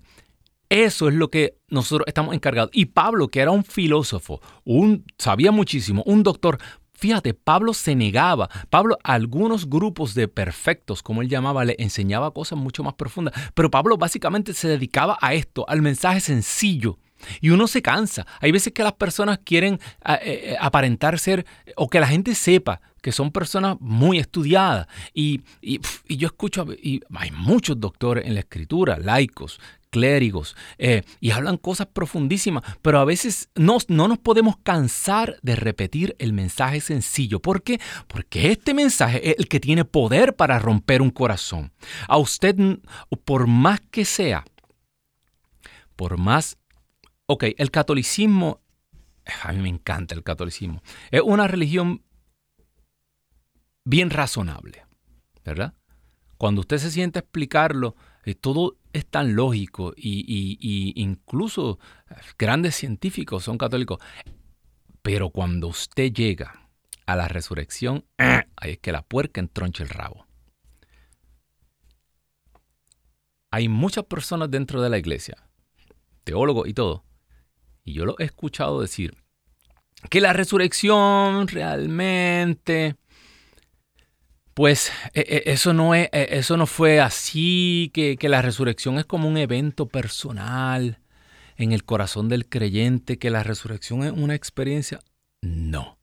[0.70, 2.72] eso es lo que nosotros estamos encargados.
[2.74, 6.58] Y Pablo, que era un filósofo, un, sabía muchísimo, un doctor,
[7.06, 8.50] Fíjate, Pablo se negaba.
[8.72, 13.36] Pablo a algunos grupos de perfectos, como él llamaba, le enseñaba cosas mucho más profundas.
[13.54, 16.98] Pero Pablo básicamente se dedicaba a esto, al mensaje sencillo.
[17.42, 18.26] Y uno se cansa.
[18.42, 22.82] Hay veces que las personas quieren eh, eh, aparentar ser o que la gente sepa
[23.04, 24.88] que son personas muy estudiadas.
[25.14, 29.60] Y, y, yo escucho, y hay muchos doctores en la escritura, laicos,
[29.96, 35.56] clérigos, eh, y hablan cosas profundísimas, pero a veces no, no nos podemos cansar de
[35.56, 37.40] repetir el mensaje sencillo.
[37.40, 37.80] ¿Por qué?
[38.10, 41.72] Porque este mensaje es el que tiene poder para romper un corazón.
[42.10, 42.58] A usted,
[43.24, 44.44] por más que sea,
[45.96, 46.58] por más...
[47.26, 48.60] Ok, el catolicismo,
[49.44, 52.04] a mí me encanta el catolicismo, es una religión
[53.86, 54.86] bien razonable,
[55.46, 55.74] ¿verdad?
[56.38, 57.96] Cuando usted se siente a explicarlo,
[58.26, 61.80] eh, todo es tan lógico y, incluso
[62.38, 64.00] grandes científicos son católicos.
[65.02, 66.68] Pero cuando usted llega
[67.06, 68.06] a la resurrección,
[68.62, 70.26] es que la puerca entroncha el rabo.
[73.52, 75.38] Hay muchas personas dentro de la iglesia,
[76.24, 77.06] teólogos y todo,
[77.84, 79.16] y yo lo he escuchado decir,
[80.10, 82.96] que la resurrección realmente
[84.56, 88.98] pues e, e, eso no, es, e, eso no fue así, que, que la resurrección
[88.98, 91.00] es como un evento personal
[91.58, 95.02] en el corazón del creyente, que la resurrección es una experiencia.
[95.42, 96.00] No.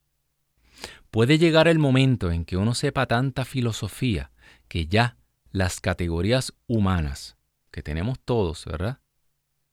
[1.11, 4.31] Puede llegar el momento en que uno sepa tanta filosofía
[4.69, 5.17] que ya
[5.51, 7.37] las categorías humanas
[7.71, 9.01] que tenemos todos, ¿verdad?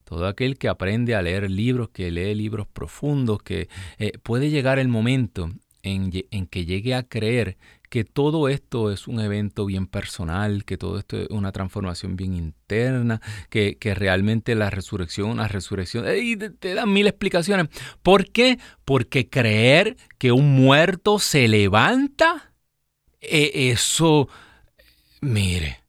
[0.06, 4.80] Todo aquel que aprende a leer libros, que lee libros profundos, que eh, puede llegar
[4.80, 5.52] el momento
[5.84, 7.58] en, en, que llegue a creer
[7.90, 12.36] que todo esto es un evento bien personal, que todo esto es una transformación bien
[12.36, 17.68] interna, que, realmente la resurrección, una resurrección, y te, dan mil explicaciones.
[18.04, 18.60] ¿Por qué?
[18.86, 22.54] Porque creer que un muerto se levanta,
[23.20, 24.30] e, eso,
[25.22, 25.80] mire,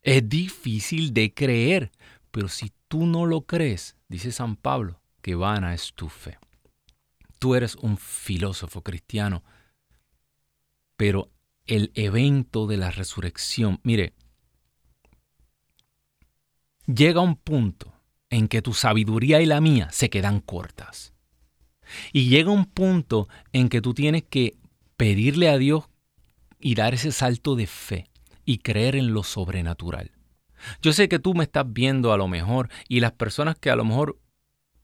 [0.00, 1.92] es difícil de creer,
[2.30, 6.38] pero si tú no lo crees, dice San Pablo, que vana es tu fe.
[7.38, 9.42] Tú eres un filósofo cristiano
[11.02, 11.32] pero
[11.66, 14.12] el evento de la resurrección, mire,
[16.86, 17.92] llega un punto
[18.30, 21.12] en que tu sabiduría y la mía se quedan cortas.
[22.12, 24.54] Y llega un punto en que tú tienes que
[24.96, 25.88] pedirle a Dios
[26.60, 28.08] y dar ese salto de fe
[28.44, 30.12] y creer en lo sobrenatural.
[30.82, 33.76] Yo sé que tú me estás viendo a lo mejor y las personas que a
[33.76, 34.20] lo mejor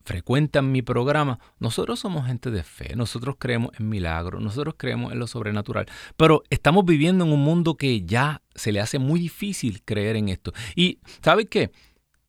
[0.09, 5.19] frecuentan mi programa, nosotros somos gente de fe, nosotros creemos en milagros, nosotros creemos en
[5.19, 5.85] lo sobrenatural,
[6.17, 10.31] pero estamos viviendo en un mundo que ya se le hace muy difícil creer en
[10.31, 10.55] esto.
[10.75, 11.73] Y ¿sabes qué?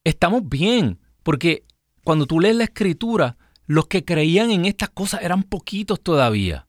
[0.04, 1.64] Estamos bien, porque
[2.04, 6.68] cuando tú lees la escritura, los que creían en estas cosas eran poquitos todavía.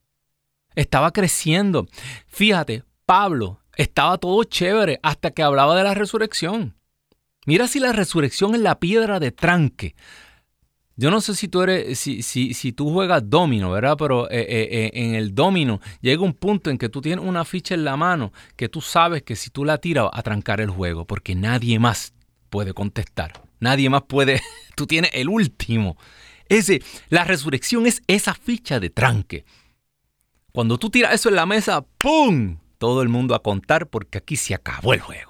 [0.77, 1.89] Estaba creciendo.
[2.29, 6.77] Fíjate, Pablo estaba todo chévere hasta que hablaba de la resurrección.
[7.47, 9.97] Mira si la resurrección es la piedra de tranque
[11.01, 13.97] yo no sé si tú eres, si, si, si tú juegas domino, ¿verdad?
[13.99, 17.47] Pero eh, eh, eh, en el domino llega un punto en que tú tienes una
[17.47, 20.69] ficha en la mano que tú sabes que si tú la tiras a trancar el
[20.69, 22.13] juego, porque nadie más
[22.51, 23.33] puede contestar.
[23.61, 24.43] Nadie más puede.
[24.75, 25.97] Tú tienes el último.
[26.49, 29.45] Ese, la resurrección es esa ficha de tranque.
[30.53, 32.59] Cuando tú tiras eso en la mesa, ¡pum!
[32.79, 35.30] Todo el mundo a contar porque aquí se acabó el juego.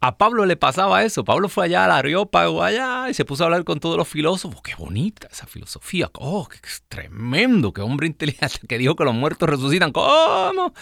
[0.00, 1.24] A Pablo le pasaba eso.
[1.24, 4.06] Pablo fue allá a la Areópago, allá, y se puso a hablar con todos los
[4.06, 4.60] filósofos.
[4.62, 6.10] Qué bonita esa filosofía.
[6.14, 7.72] Oh, qué tremendo.
[7.72, 9.92] Qué hombre inteligente que dijo que los muertos resucitan.
[9.92, 10.72] ¿Cómo?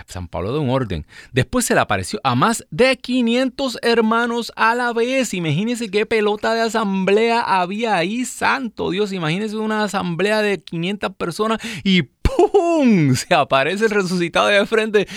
[0.07, 1.07] San Pablo de un orden.
[1.31, 5.33] Después se le apareció a más de 500 hermanos a la vez.
[5.33, 9.11] Imagínense qué pelota de asamblea había ahí, santo Dios.
[9.11, 12.03] Imagínense una asamblea de 500 personas y
[12.51, 13.15] ¡pum!
[13.15, 15.07] Se aparece el resucitado de frente.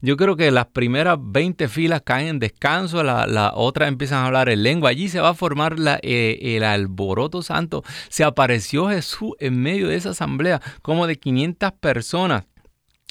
[0.00, 4.26] yo creo que las primeras 20 filas caen en descanso, las la otras empiezan a
[4.26, 4.90] hablar en lengua.
[4.90, 7.82] Allí se va a formar la, eh, el alboroto santo.
[8.08, 12.44] Se apareció Jesús en medio de esa asamblea, como de 500 personas.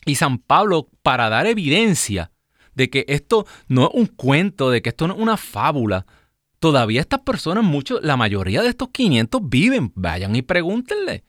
[0.05, 2.31] Y San Pablo, para dar evidencia
[2.75, 6.05] de que esto no es un cuento, de que esto no es una fábula,
[6.59, 9.91] todavía estas personas, muchos, la mayoría de estos 500 viven.
[9.95, 11.23] Vayan y pregúntenle.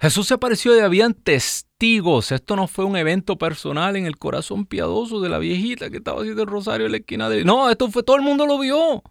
[0.00, 2.32] Jesús se apareció y habían testigos.
[2.32, 6.20] Esto no fue un evento personal en el corazón piadoso de la viejita que estaba
[6.20, 7.44] haciendo el rosario en la esquina de...
[7.44, 9.02] No, esto fue todo el mundo lo vio.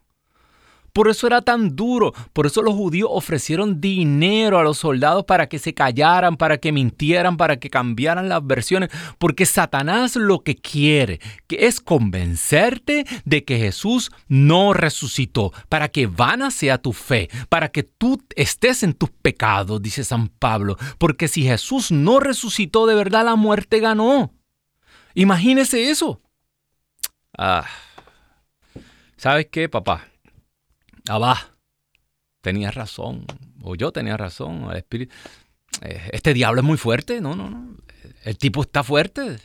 [0.93, 5.49] Por eso era tan duro, por eso los judíos ofrecieron dinero a los soldados para
[5.49, 10.55] que se callaran, para que mintieran, para que cambiaran las versiones, porque Satanás lo que
[10.55, 17.69] quiere es convencerte de que Jesús no resucitó, para que vana sea tu fe, para
[17.69, 22.93] que tú estés en tus pecados, dice San Pablo, porque si Jesús no resucitó de
[22.93, 24.31] verdad, la muerte ganó.
[25.15, 26.21] Imagínese eso.
[27.35, 27.65] Ah.
[29.17, 30.12] ¿Sabes qué, papá?
[31.07, 31.57] Abba,
[32.41, 33.25] tenías razón,
[33.61, 34.69] o yo tenía razón.
[34.73, 37.75] Eh, este diablo es muy fuerte, no, no, no.
[38.23, 39.37] El tipo está fuerte.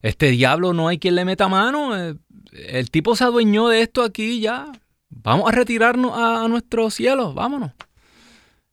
[0.00, 1.96] Este diablo no hay quien le meta mano.
[1.96, 2.14] Eh,
[2.52, 4.70] el tipo se adueñó de esto aquí ya.
[5.10, 7.72] Vamos a retirarnos a, a nuestros cielos, vámonos.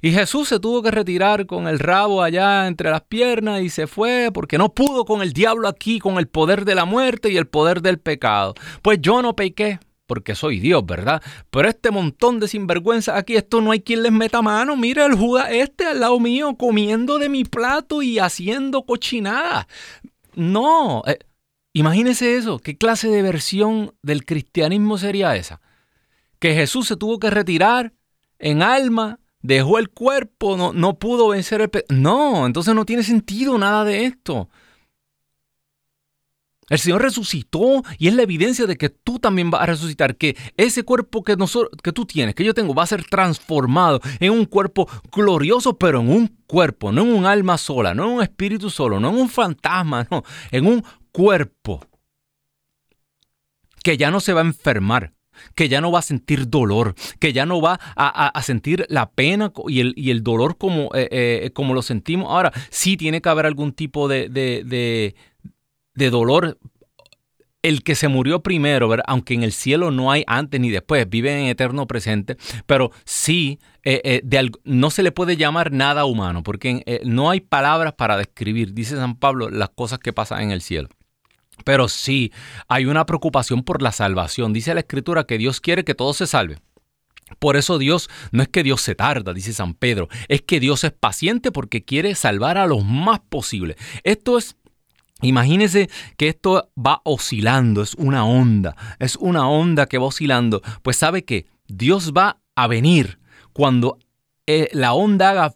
[0.01, 3.87] Y Jesús se tuvo que retirar con el rabo allá entre las piernas y se
[3.87, 7.37] fue porque no pudo con el diablo aquí, con el poder de la muerte y
[7.37, 8.53] el poder del pecado.
[8.83, 11.21] Pues yo no pequé, porque soy Dios, ¿verdad?
[11.49, 14.75] Pero este montón de sinvergüenza aquí, esto no hay quien les meta mano.
[14.75, 19.67] Mira el Judas este al lado mío comiendo de mi plato y haciendo cochinada.
[20.35, 21.19] No, eh,
[21.73, 22.59] imagínese eso.
[22.59, 25.61] ¿Qué clase de versión del cristianismo sería esa?
[26.39, 27.93] Que Jesús se tuvo que retirar
[28.37, 31.71] en alma, dejó el cuerpo, no, no pudo vencer el...
[31.89, 34.49] No, entonces no tiene sentido nada de esto.
[36.67, 40.35] El Señor resucitó y es la evidencia de que tú también vas a resucitar, que
[40.57, 44.31] ese cuerpo que, nosotros, que tú tienes, que yo tengo, va a ser transformado en
[44.31, 48.23] un cuerpo glorioso, pero en un cuerpo, no en un alma sola, no en un
[48.23, 51.85] espíritu solo, no en un fantasma, no, en un cuerpo
[53.83, 55.13] que ya no se va a enfermar,
[55.53, 59.53] que ya no va a sentir dolor, que ya no va a, sentir la pena
[59.67, 62.51] y el, dolor como, eh, eh, como lo sentimos ahora.
[62.71, 65.13] Sí tiene que haber algún tipo de
[65.95, 66.57] dolor
[67.65, 71.31] el que se murió primero, aunque en el cielo no hay antes ni después, vive
[71.31, 76.83] en eterno presente, pero sí, eh, eh, no se le puede llamar nada humano, porque
[76.85, 80.61] eh, no hay palabras para describir, dice San Pablo, las cosas que pasan en el
[80.61, 80.89] cielo.
[81.63, 82.31] Pero sí,
[82.67, 84.51] hay una preocupación por la salvación.
[84.51, 86.57] Dice la Escritura que Dios quiere que todo se salve.
[87.39, 90.83] Por eso Dios no es que Dios se tarda, dice San Pedro, es que Dios
[90.83, 93.77] es paciente porque quiere salvar a los más posibles.
[94.03, 94.57] Esto es
[95.21, 100.61] Imagínese que esto va oscilando, es una onda, es una onda que va oscilando.
[100.81, 103.19] Pues sabe que Dios va a venir
[103.53, 103.97] cuando
[104.47, 105.53] eh, la onda haga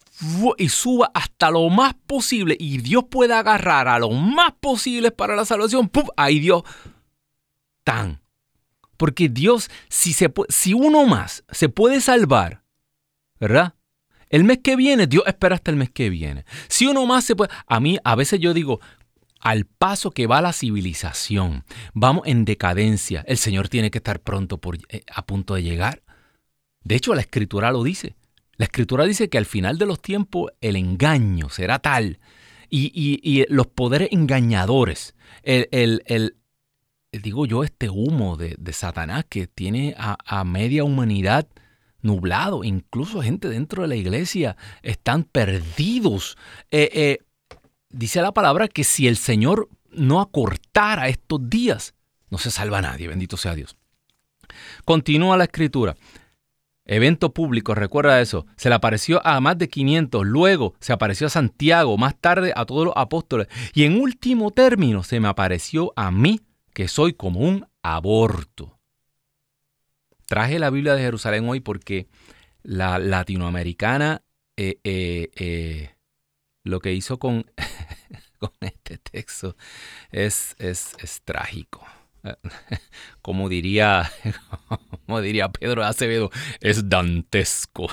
[0.57, 5.35] y suba hasta lo más posible y Dios pueda agarrar a lo más posible para
[5.35, 5.89] la salvación.
[5.89, 6.07] ¡pum!
[6.15, 6.63] Ahí Dios
[7.83, 8.21] tan.
[8.97, 12.63] Porque Dios, si, se, si uno más se puede salvar,
[13.39, 13.75] ¿verdad?
[14.29, 16.45] El mes que viene, Dios espera hasta el mes que viene.
[16.67, 17.51] Si uno más se puede...
[17.65, 18.79] A mí a veces yo digo,
[19.39, 21.63] al paso que va la civilización,
[21.93, 26.03] vamos en decadencia, el Señor tiene que estar pronto por, eh, a punto de llegar.
[26.83, 28.15] De hecho, la escritura lo dice.
[28.55, 32.19] La escritura dice que al final de los tiempos el engaño será tal
[32.69, 36.35] y, los poderes engañadores, el,
[37.11, 41.47] digo yo, este humo de, Satanás que tiene a, media humanidad
[42.01, 46.37] nublado, incluso gente dentro de la iglesia están perdidos.
[46.71, 47.19] Eh, eh,
[47.89, 51.95] dice la palabra que si el Señor no acortara estos días,
[52.29, 53.75] no se salva nadie, bendito sea Dios.
[54.85, 55.95] Continúa la escritura.
[56.85, 58.47] Evento público, recuerda eso.
[58.55, 62.65] Se le apareció a más de 500, luego se apareció a Santiago, más tarde a
[62.65, 63.47] todos los apóstoles.
[63.75, 66.41] Y en último término, se me apareció a mí,
[66.73, 68.79] que soy como un aborto.
[70.25, 72.07] Traje la Biblia de Jerusalén hoy porque
[72.63, 74.23] la latinoamericana
[74.57, 75.95] eh, eh, eh,
[76.69, 77.45] lo que hizo con,
[78.61, 79.55] este texto
[80.11, 81.85] es, es, es trágico.
[83.21, 84.11] como diría,
[85.05, 86.29] como diría Pedro Acevedo,
[86.61, 87.87] es dantesco.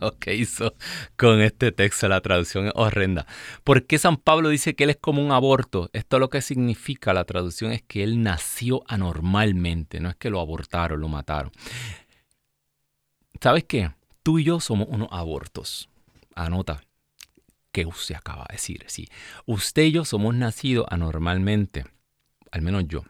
[0.00, 0.74] Lo que hizo
[1.16, 3.26] con este texto, la traducción es horrenda.
[3.64, 5.90] ¿Por qué San Pablo dice que él es como un aborto?
[5.92, 10.40] Esto lo que significa la traducción es que él nació anormalmente, no es que lo
[10.40, 11.52] abortaron, lo mataron.
[13.42, 13.90] ¿Sabes qué?
[14.22, 15.90] Tú y yo somos unos abortos.
[16.34, 16.82] Anota
[17.72, 18.84] que usted acaba de decir.
[18.88, 19.08] Sí,
[19.46, 21.84] usted y yo somos nacidos anormalmente
[22.50, 23.04] al menos yo,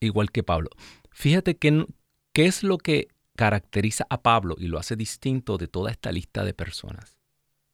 [0.00, 0.70] igual que Pablo.
[1.10, 1.86] Fíjate qué
[2.34, 6.54] es lo que caracteriza a Pablo y lo hace distinto de toda esta lista de
[6.54, 7.18] personas,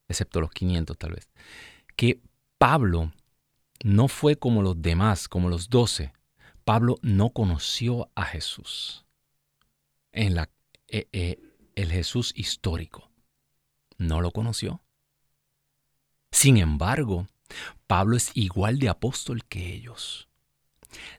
[0.08, 1.28] excepto los 500 tal vez,
[1.96, 2.20] que
[2.58, 3.12] Pablo
[3.84, 6.12] no fue como los demás, como los doce.
[6.64, 9.04] Pablo no conoció a Jesús,
[10.12, 10.48] en la,
[10.86, 11.40] eh, eh,
[11.74, 13.10] el Jesús histórico.
[13.98, 14.80] No lo conoció.
[16.32, 17.28] Sin embargo,
[17.86, 20.28] Pablo es igual de apóstol que ellos.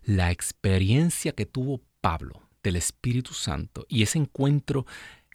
[0.03, 4.86] La experiencia que tuvo Pablo del Espíritu Santo y ese encuentro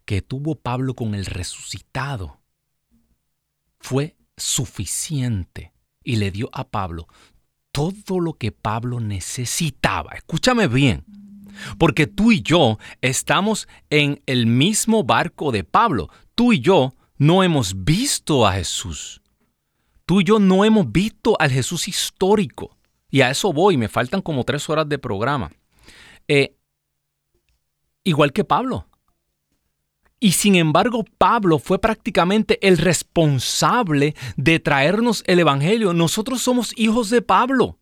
[0.05, 2.41] que tuvo Pablo con el resucitado
[3.79, 5.73] fue suficiente
[6.03, 7.09] y le dio a Pablo
[7.73, 10.13] todo lo que Pablo necesitaba.
[10.15, 11.05] Escúchame bien,
[11.79, 16.11] porque tú y yo estamos en el mismo barco de Pablo.
[16.35, 19.21] Tú y yo no hemos visto a Jesús.
[20.09, 22.75] Tú y yo no hemos visto al Jesús histórico.
[23.11, 25.53] Y a eso voy, me faltan como tres horas de programa.
[26.27, 26.57] Eh,
[28.05, 28.87] igual que Pablo.
[30.19, 35.93] Y sin embargo, Pablo fue prácticamente el responsable de traernos el Evangelio.
[35.93, 37.77] Nosotros somos hijos de Pablo.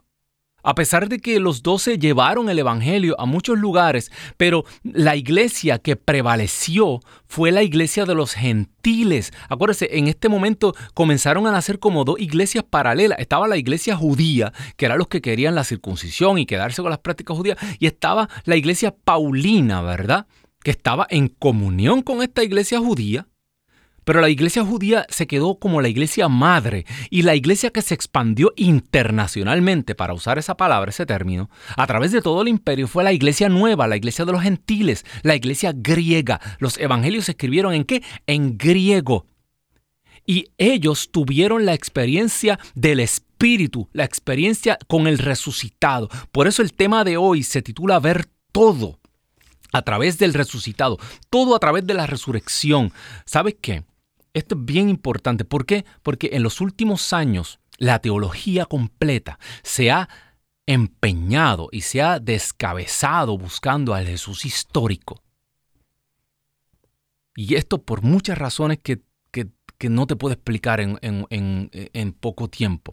[0.66, 5.78] A pesar de que los doce llevaron el Evangelio a muchos lugares, pero la iglesia
[5.78, 6.98] que prevaleció
[7.28, 9.32] fue la iglesia de los gentiles.
[9.48, 13.20] Acuérdense, en este momento comenzaron a nacer como dos iglesias paralelas.
[13.20, 16.98] Estaba la iglesia judía, que eran los que querían la circuncisión y quedarse con las
[16.98, 20.26] prácticas judías, y estaba la iglesia paulina, ¿verdad?
[20.64, 23.28] Que estaba en comunión con esta iglesia judía
[24.07, 27.92] pero la iglesia judía se quedó como la iglesia madre y la iglesia que se
[27.92, 33.02] expandió internacionalmente, para usar esa palabra, ese término, a través de todo el imperio fue
[33.02, 36.40] la iglesia nueva, la iglesia de los gentiles, la iglesia griega.
[36.61, 38.04] Los evangelios se escribieron en qué?
[38.28, 39.26] En griego.
[40.24, 46.09] Y ellos tuvieron la experiencia del Espíritu, la experiencia con el resucitado.
[46.30, 49.00] Por eso el tema de hoy se titula Ver todo
[49.72, 50.96] a través del resucitado,
[51.28, 52.92] todo a través de la resurrección.
[53.24, 53.82] ¿Sabes qué?
[54.37, 55.47] Esto es bien importante.
[55.47, 55.87] ¿Por qué?
[56.03, 60.11] Porque en los últimos años la teología completa se ha
[60.66, 65.22] empeñado y se ha descabezado buscando al Jesús histórico.
[67.34, 69.01] Y esto por muchas razones que,
[69.89, 70.99] no te puedo explicar en,
[71.30, 72.93] en poco tiempo.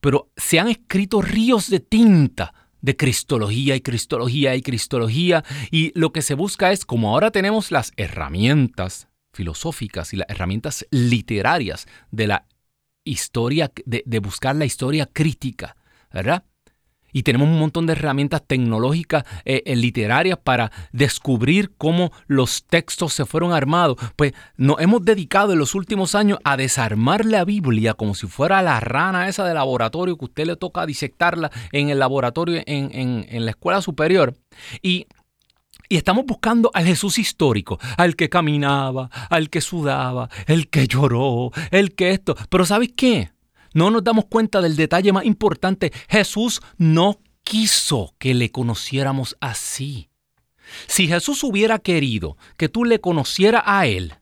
[0.00, 6.12] Pero se han escrito ríos de tinta de cristología y cristología y cristología y lo
[6.12, 12.26] que se busca es, como ahora tenemos las herramientas filosóficas y las herramientas literarias de
[12.26, 12.46] la
[13.04, 15.76] historia, de, buscar la historia crítica,
[16.12, 16.44] ¿verdad?
[17.10, 23.14] Y tenemos un montón de herramientas tecnológicas, eh, eh, literarias para descubrir cómo los textos
[23.14, 23.96] se fueron armados.
[24.14, 28.60] Pues nos hemos dedicado en los últimos años a desarmar la Biblia como si fuera
[28.60, 33.44] la rana esa de laboratorio que usted le toca disectarla en el laboratorio en, en
[33.46, 34.34] la escuela superior.
[34.82, 35.06] Y
[35.88, 41.50] y estamos buscando al Jesús histórico, al que caminaba, al que sudaba, el que lloró,
[41.70, 42.36] el que esto.
[42.50, 43.30] Pero ¿sabes qué?
[43.72, 45.92] No nos damos cuenta del detalle más importante.
[46.08, 50.10] Jesús no quiso que le conociéramos así.
[50.86, 54.14] Si Jesús hubiera querido que tú le conocieras a Él,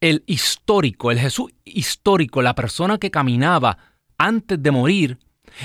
[0.00, 3.78] el histórico, el Jesús histórico, la persona que caminaba
[4.18, 5.18] antes de morir,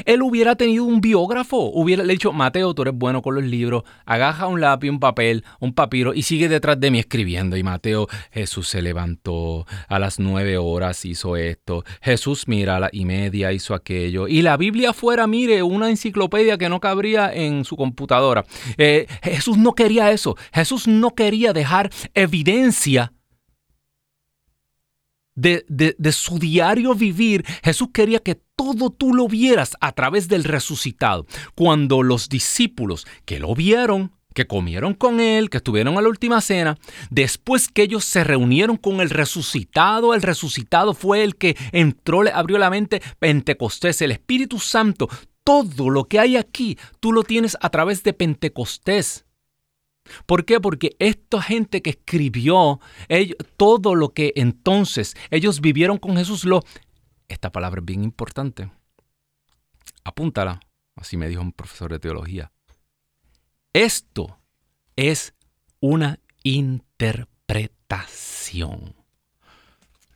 [0.05, 4.47] Él hubiera tenido un biógrafo, hubiera dicho, Mateo, tú eres bueno con los libros, agaja
[4.47, 7.57] un lápiz, un papel, un papiro y sigue detrás de mí escribiendo.
[7.57, 11.83] Y Mateo, Jesús se levantó a las nueve horas, hizo esto.
[12.01, 14.27] Jesús, mira, a la y media hizo aquello.
[14.27, 18.45] Y la Biblia fuera, mire, una enciclopedia que no cabría en su computadora.
[18.77, 20.35] Eh, Jesús no quería eso.
[20.53, 23.13] Jesús no quería dejar evidencia
[25.37, 31.25] de, su diario vivir, Jesús quería que todo tú lo vieras a través del resucitado.
[31.55, 36.41] Cuando los discípulos que lo vieron, que comieron con él, que estuvieron a la última
[36.41, 36.77] cena,
[37.09, 42.31] después que ellos se reunieron con el resucitado, el resucitado fue el que entró, le
[42.31, 45.07] abrió la mente, Pentecostés, el Espíritu Santo,
[45.43, 49.26] todo lo que hay aquí, tú lo tienes a través de Pentecostés.
[50.25, 50.59] ¿Por qué?
[50.59, 52.79] Porque esta gente que escribió
[53.57, 56.63] todo lo que entonces ellos vivieron con Jesús, lo...
[57.27, 58.69] Esta palabra es bien importante.
[60.03, 60.59] Apúntala,
[60.95, 62.51] así me dijo un profesor de teología.
[63.73, 64.39] Esto
[64.95, 65.33] es
[65.79, 68.95] una interpretación.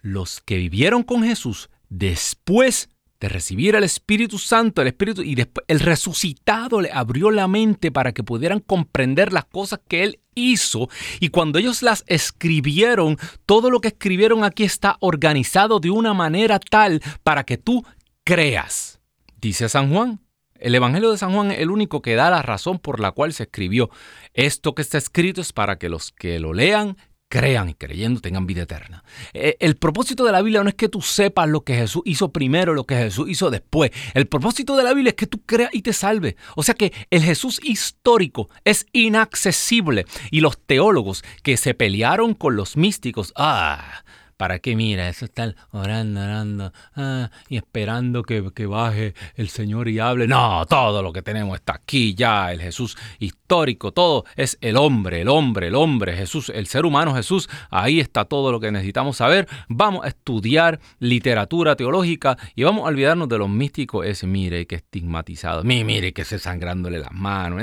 [0.02, 2.90] Los que vivieron con Jesús después
[3.22, 7.92] de recibir al Espíritu Santo, el Espíritu, y después el resucitado le abrió la mente
[7.92, 10.90] para que pudieran comprender las cosas que Él hizo.
[11.20, 16.60] Y cuando ellos las escribieron, todo lo que escribieron aquí está organizado de una manera
[16.60, 17.86] tal para que tú
[18.26, 19.00] creas.
[19.40, 20.20] Dice San Juan.
[20.56, 23.34] El Evangelio de San Juan es el único que da la razón por la cual
[23.34, 23.90] se escribió.
[24.34, 26.98] Esto que está escrito es para que los que lo lean
[27.32, 29.06] crean y creyendo tengan vida eterna.
[29.34, 32.30] Eh, el propósito de la Biblia no es que tú sepas lo que Jesús hizo
[32.34, 33.90] primero, lo que Jesús hizo después.
[34.14, 36.36] El propósito de la Biblia es que tú creas y te salves.
[36.58, 40.06] O sea que el Jesús histórico es inaccesible.
[40.30, 44.04] Y los teólogos que se pelearon con los místicos, ah,
[44.42, 45.08] ¿Para qué mira?
[45.08, 50.28] Eso están orando, orando ah, y esperando que, que, baje el Señor y hable.
[50.28, 55.22] No, todo lo que tenemos está aquí ya, el Jesús histórico, todo es el hombre,
[55.22, 57.52] el hombre, el hombre, Jesús, el ser humano Jesús.
[57.70, 59.48] Ahí está todo lo que necesitamos saber.
[59.68, 64.08] Vamos a estudiar literatura teológica y vamos a olvidarnos de los místicos.
[64.08, 67.62] Ese, mire, que estigmatizado, mire, que se sangrándole las manos.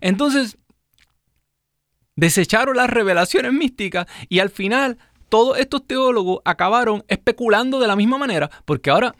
[0.00, 0.56] Entonces,
[2.14, 4.96] desecharon las revelaciones místicas y al final
[5.28, 9.14] todos estos teólogos acabaron especulando de la misma manera, porque ahora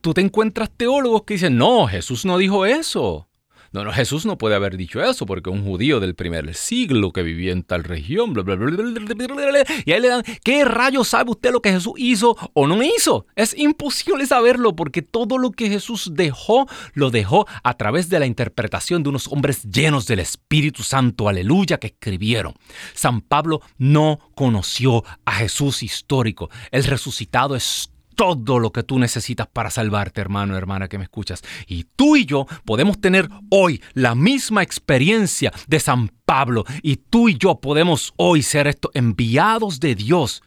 [0.00, 3.28] tú te encuentras teólogos que dicen, no, Jesús no dijo eso.
[3.72, 7.22] No, no, Jesús no puede haber dicho eso porque un judío del primer siglo que
[7.22, 11.52] vivía en tal región, bla, bla, bla, y ahí le dan, ¿qué rayos sabe usted
[11.52, 13.26] lo que Jesús hizo o no hizo?
[13.34, 18.26] Es imposible saberlo porque todo lo que Jesús dejó, lo dejó a través de la
[18.26, 22.54] interpretación de unos hombres llenos del Espíritu Santo, aleluya, que escribieron.
[22.92, 26.50] San Pablo no conoció a Jesús histórico.
[26.70, 31.42] El resucitado es todo lo que tú necesitas para salvarte, hermano, hermana que me escuchas.
[31.66, 36.64] Y tú y yo podemos tener hoy la misma experiencia de San Pablo.
[36.82, 40.42] Y tú y yo podemos hoy ser estos enviados de Dios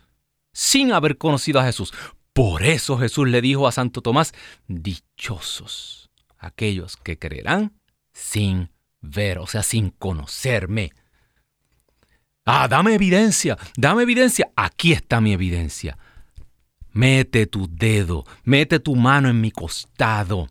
[0.53, 1.93] sin haber conocido a Jesús.
[2.34, 4.34] Por eso Jesús le dijo a Santo Tomás,
[4.68, 7.74] dichosos aquellos que creerán
[8.13, 8.70] sin
[9.01, 10.91] ver, o sea, sin conocerme.
[12.45, 14.49] Ah, dame evidencia, dame evidencia.
[14.55, 15.97] Aquí está mi evidencia.
[16.96, 20.48] Mete tu dedo, mete tu mano en mi costado.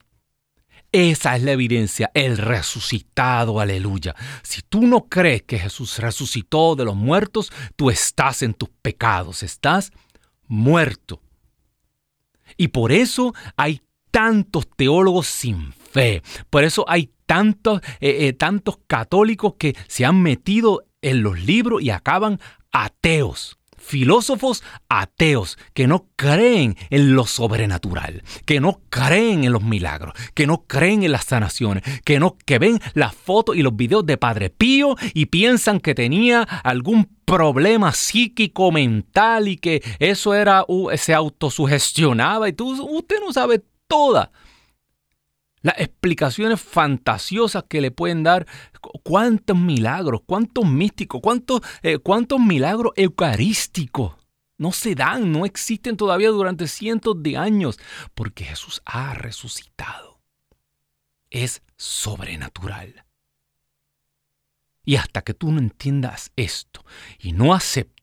[0.92, 4.14] Esa es la evidencia, el resucitado, aleluya.
[4.42, 9.42] Si tú no crees que Jesús resucitó de los muertos, tú estás en tus pecados,
[9.42, 9.90] estás
[10.46, 11.22] muerto.
[12.58, 13.80] Y por eso hay
[14.10, 20.20] tantos teólogos sin fe, por eso hay tantos, eh, eh, tantos católicos que se han
[20.20, 22.38] metido en los libros y acaban
[22.70, 30.14] ateos filósofos ateos que no creen en lo sobrenatural, que no creen en los milagros,
[30.34, 34.06] que no creen en las sanaciones, que no que ven las fotos y los videos
[34.06, 40.64] de Padre Pío y piensan que tenía algún problema psíquico mental y que eso era
[40.96, 44.30] se autosugestionaba y tú usted no sabe toda
[45.64, 48.46] las explicaciones fantasiosas que le pueden dar,
[49.02, 54.12] cuántos milagros, cuántos místicos, cuántos, eh, cuántos milagros eucarísticos.
[54.58, 57.80] No se dan, no existen todavía durante cientos de años,
[58.14, 60.20] porque Jesús ha resucitado.
[61.30, 63.06] Es sobrenatural.
[64.84, 66.84] Y hasta que tú no entiendas esto
[67.18, 67.93] y no aceptes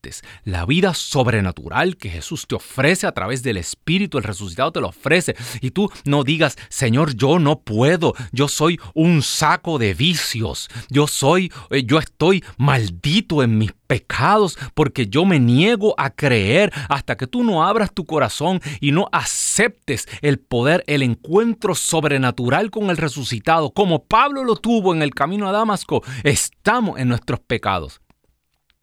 [0.46, 4.88] la vida sobrenatural que Jesús te ofrece a través del Espíritu, el resucitado te lo
[4.88, 10.70] ofrece, y tú no digas, Señor, yo no puedo, yo soy un saco de vicios,
[10.90, 16.72] yo soy, eh, yo estoy maldito en mis pecados porque yo me niego a creer
[16.88, 22.72] hasta que tú no abras tu corazón y no aceptes el poder, el encuentro sobrenatural
[22.72, 27.40] con el resucitado, como Pablo lo tuvo en el camino a Damasco, estamos en nuestros
[27.42, 28.01] pecados.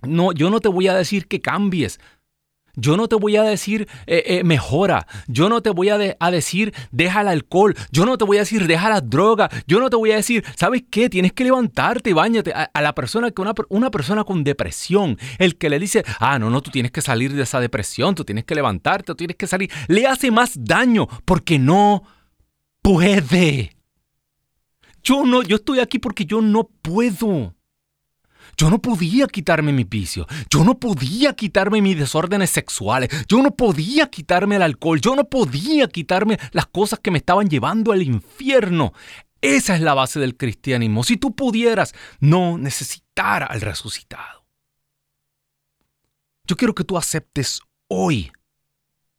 [0.03, 1.99] No, yo no te voy a decir que cambies.
[2.81, 5.07] Yo no te voy a decir eh, eh, mejora.
[5.27, 7.75] Yo no te voy a, decir deja el alcohol.
[7.91, 9.51] Yo no te voy a decir deja la droga.
[9.67, 11.11] Yo no te voy a decir, ¿sabes qué?
[11.11, 12.53] Tienes que levantarte y bañate.
[12.53, 16.51] A, la persona que una, una, persona con depresión, el que le dice, ah, no,
[16.51, 19.49] no, tú tienes que salir de esa depresión, tú tienes que levantarte, tú tienes que
[19.49, 22.05] salir, le hace más daño porque no
[22.81, 23.77] puede.
[25.03, 27.58] Yo no, yo estoy aquí porque yo no puedo.
[28.59, 33.55] Yo no podía quitarme mi vicio, yo no podía quitarme mis desórdenes sexuales, yo no
[33.55, 38.03] podía quitarme el alcohol, yo no podía quitarme las cosas que me estaban llevando al
[38.03, 38.93] infierno.
[39.41, 41.05] Esa es la base del cristianismo.
[41.05, 44.45] Si tú pudieras no necesitar al resucitado.
[46.45, 48.33] Yo quiero que tú aceptes hoy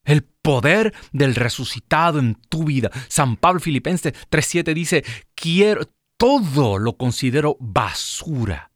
[0.03, 2.91] el poder del resucitado en tu vida.
[3.07, 5.87] San Pablo Filipenses 3.7 dice, quiero,
[6.17, 8.68] todo lo considero basura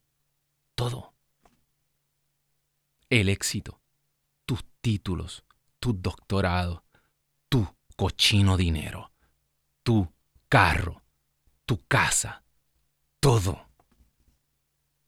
[0.76, 1.13] todo.
[3.09, 3.82] El éxito,
[4.45, 5.43] tus títulos,
[5.80, 6.84] tu doctorado,
[7.49, 9.11] tu cochino dinero,
[9.84, 10.11] tu
[10.49, 11.03] carro,
[11.65, 12.43] tu casa,
[13.19, 13.67] todo.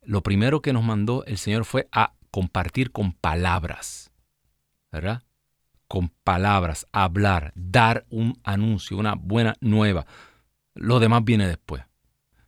[0.00, 4.12] Lo primero que nos mandó el Señor fue a compartir con palabras.
[4.90, 5.24] ¿Verdad?
[5.90, 10.06] Con palabras, hablar, dar un anuncio, una buena nueva.
[10.72, 11.82] Lo demás viene después.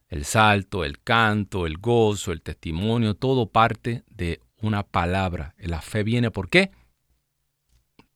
[0.06, 5.56] El salto, el canto, el gozo, el testimonio, todo parte de una palabra.
[5.58, 6.70] La fe viene por qué?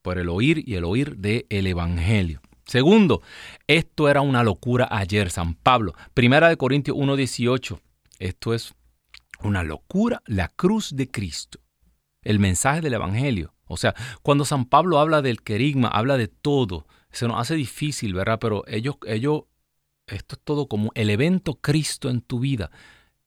[0.01, 2.39] Por el oír y el oír del el Evangelio.
[2.65, 3.21] Segundo,
[3.67, 5.93] esto era una locura ayer, San Pablo.
[6.13, 7.81] Primera de Corintios 1.18.
[8.19, 8.75] Esto es
[9.41, 11.59] una locura, la cruz de Cristo.
[12.23, 13.56] El mensaje del Evangelio.
[13.67, 16.87] O sea, cuando San Pablo habla del querigma, habla de todo.
[17.11, 18.39] Se nos hace difícil, ¿verdad?
[18.39, 19.43] Pero ellos, ellos,
[20.07, 22.71] esto es todo como el evento Cristo en tu vida.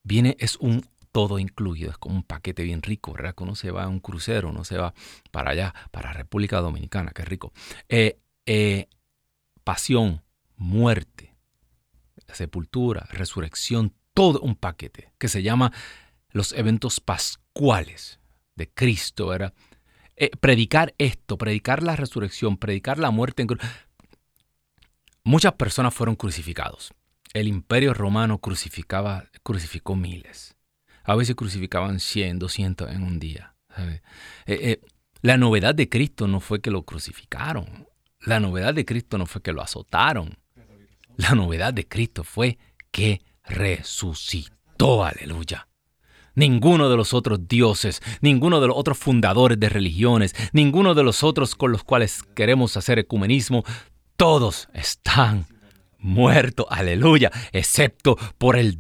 [0.03, 0.83] Viene, es un
[1.13, 3.35] todo incluido, es como un paquete bien rico, ¿verdad?
[3.35, 4.95] Que uno se va a un crucero, uno se va
[5.31, 7.53] para allá, para República Dominicana, qué rico.
[7.89, 8.89] Eh, eh,
[9.65, 10.23] pasión,
[10.57, 11.35] muerte,
[12.33, 15.73] sepultura, resurrección, todo un paquete que se llama
[16.31, 18.21] los eventos pascuales
[18.55, 19.55] de Cristo, ¿verdad?
[20.23, 23.63] Eh, predicar esto, predicar la resurrección, predicar la muerte en cruz.
[25.25, 26.93] Muchas personas fueron crucificados.
[27.33, 30.59] El imperio romano crucificaba, crucificó miles.
[31.05, 33.55] A veces crucificaban 100, 200 en un día.
[33.79, 34.01] Eh,
[34.45, 34.81] eh,
[35.23, 37.89] la novedad de Cristo no fue que lo crucificaron.
[38.21, 40.37] La novedad de Cristo no fue que lo azotaron.
[41.17, 42.59] La novedad de Cristo fue
[42.91, 45.03] que resucitó.
[45.03, 45.67] Aleluya.
[46.41, 51.23] Ninguno de los otros dioses, ninguno de los otros fundadores de religiones, ninguno de los
[51.23, 53.63] otros con los cuales queremos hacer ecumenismo,
[54.17, 55.45] todos están
[55.99, 58.79] muertos, aleluya, excepto por el,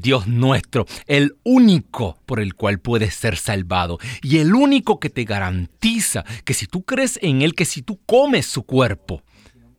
[0.00, 5.24] Dios nuestro, el único por el cual puedes ser salvado y el único que te
[5.24, 9.24] garantiza que si tú crees en Él, que si tú comes su cuerpo,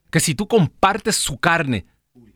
[0.10, 1.86] que si tú compartes su carne,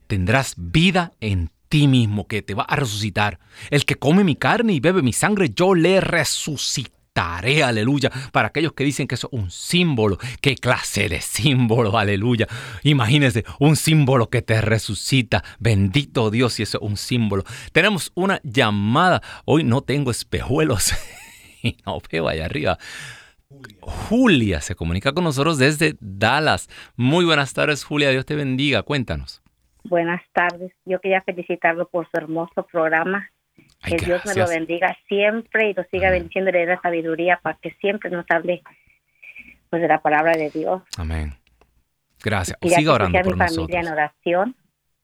[0.07, 3.37] tendrás vida en ti mismo que te va a resucitar.
[3.69, 8.09] El que come mi carne y bebe mi sangre, yo le resucitaré, aleluya.
[8.31, 12.47] Para aquellos que dicen que eso es un símbolo, ¿qué clase de símbolo, aleluya?
[12.83, 15.43] Imagínense, un símbolo que te resucita.
[15.59, 17.43] Bendito Dios si eso es un símbolo.
[17.73, 19.21] Tenemos una llamada.
[19.43, 20.93] Hoy no tengo espejuelos
[21.61, 22.79] y no veo allá arriba.
[23.81, 26.69] Julia se comunica con nosotros desde Dallas.
[26.95, 28.11] Muy buenas tardes, Julia.
[28.11, 28.83] Dios te bendiga.
[28.83, 29.41] Cuéntanos.
[29.85, 30.73] Buenas tardes.
[30.85, 33.29] Yo quería felicitarlo por su hermoso programa.
[33.83, 37.57] que Dios me lo bendiga siempre y lo siga bendiciendo y le dé sabiduría para
[37.61, 38.63] que siempre nos hable
[39.69, 40.81] pues, de la palabra de Dios.
[40.97, 41.33] Amén.
[42.23, 42.57] Gracias.
[42.61, 44.55] Siga orando por mi familia en oración,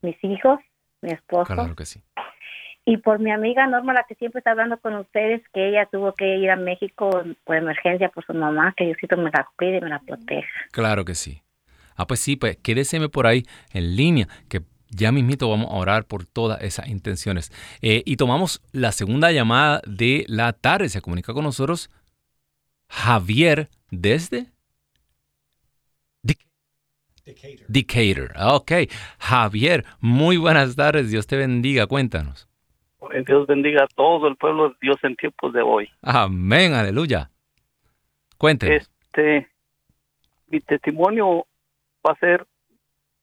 [0.02, 0.60] mis hijos,
[1.02, 1.54] mi esposo.
[1.54, 2.02] Claro que sí.
[2.84, 6.14] Y por mi amiga Norma, la que siempre está hablando con ustedes, que ella tuvo
[6.14, 9.82] que ir a México por emergencia por su mamá, que Diosito me la cuide y
[9.82, 10.50] me la proteja.
[10.72, 11.44] Claro que sí.
[11.96, 14.62] Ah, pues sí, pues quédeseme por ahí en línea, que
[14.92, 17.52] ya mismito vamos a orar por todas esas intenciones.
[17.82, 20.90] Eh, y tomamos la segunda llamada de la tarde.
[20.90, 21.90] Se comunica con nosotros
[22.90, 24.48] Javier desde...
[27.24, 27.66] Decatur.
[27.68, 28.34] Decatur.
[28.40, 28.72] Ok.
[29.20, 31.10] Javier, muy buenas tardes.
[31.10, 31.88] Dios te bendiga.
[31.88, 32.50] Cuéntanos.
[33.26, 35.90] Dios bendiga a todo el pueblo de Dios en tiempos de hoy.
[36.02, 37.30] Amén, aleluya.
[38.38, 38.90] Cuéntenos.
[39.12, 39.48] Este,
[40.48, 41.46] mi testimonio
[42.06, 42.46] va a ser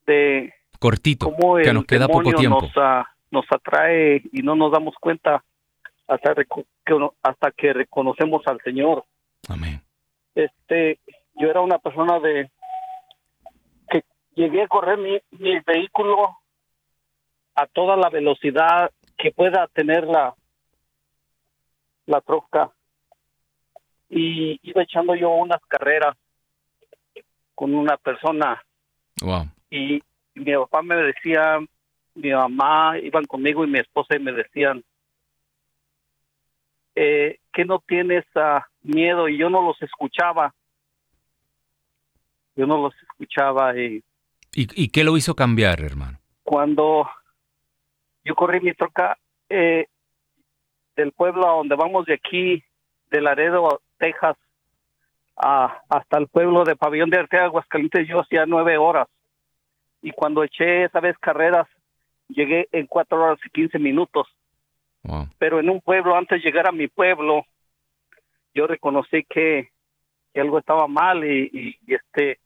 [0.05, 2.61] de cortito, que nos queda poco tiempo.
[2.61, 5.43] Nos, nos atrae y no nos damos cuenta
[6.07, 6.45] hasta que,
[7.21, 9.05] hasta que reconocemos al Señor.
[9.47, 9.81] Amén.
[10.33, 10.99] Este,
[11.35, 12.49] yo era una persona de
[13.89, 14.03] que
[14.35, 16.37] llegué a correr mi, mi vehículo
[17.55, 20.33] a toda la velocidad que pueda tener la,
[22.05, 22.71] la troca.
[24.09, 26.15] Y iba echando yo unas carreras
[27.53, 28.63] con una persona.
[29.69, 30.01] Y
[30.39, 31.59] mi papá me decía,
[32.15, 34.83] mi mamá iban conmigo y mi esposa y me decían,
[36.95, 40.53] eh, que no tienes uh, miedo y yo no los escuchaba.
[42.55, 44.03] Yo no los escuchaba y...
[44.53, 46.19] ¿Y, y qué lo hizo cambiar, hermano?
[46.43, 47.09] Cuando
[48.25, 49.17] yo corrí mi troca
[49.47, 49.87] eh,
[50.95, 52.63] del pueblo a donde vamos de aquí,
[53.11, 54.35] de Laredo, Texas,
[55.37, 59.07] a, hasta el pueblo de Pabellón de Arteaga, Aguascalientes, yo hacía nueve horas.
[60.01, 61.67] Y cuando eché esa vez carreras,
[62.27, 64.27] llegué en cuatro horas y quince minutos.
[65.37, 67.45] Pero en un pueblo, antes de llegar a mi pueblo,
[68.53, 69.69] yo reconocí que,
[70.35, 72.39] algo estaba mal y, y, este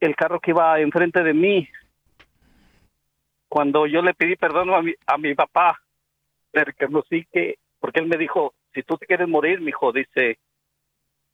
[0.00, 1.68] el carro que iba enfrente de mí
[3.50, 5.80] cuando yo le pedí perdón a mi, a mi papá,
[6.52, 10.38] le reconocí que, porque él me dijo, si tú te quieres morir, mi hijo, dice,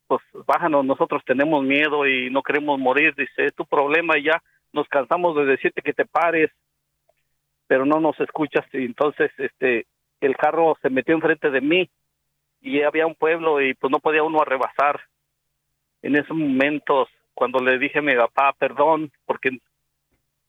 [0.07, 4.43] pues bájanos, nosotros tenemos miedo y no queremos morir, dice, es tu problema y ya
[4.73, 6.51] nos cansamos de decirte que te pares,
[7.67, 9.87] pero no nos escuchas y entonces este
[10.21, 11.91] el carro se metió enfrente de mí
[12.61, 15.01] y había un pueblo y pues no podía uno arrebasar.
[16.03, 19.59] En esos momentos, cuando le dije a mi papá, perdón, porque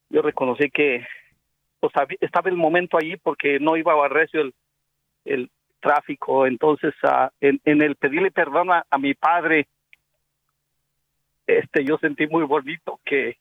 [0.10, 1.06] yo reconocí que
[1.80, 4.52] pues estaba el momento allí porque no iba a recio
[5.26, 6.48] el, tráfico.
[6.48, 9.68] Entonces, uh, en, en, el pedirle perdón a, mi padre,
[11.46, 13.38] este, yo sentí muy bonito que,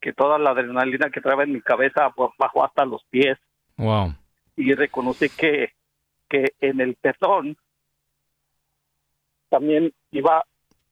[0.00, 3.38] que toda la adrenalina que traía en mi cabeza bajó hasta los pies.
[3.76, 4.14] Wow.
[4.56, 5.72] Y reconocí que,
[6.28, 7.56] que en el perdón
[9.48, 10.44] también iba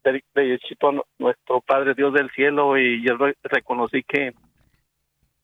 [0.04, 0.58] de, de,
[1.18, 4.34] nuestro Padre Dios del cielo y yo reconocí que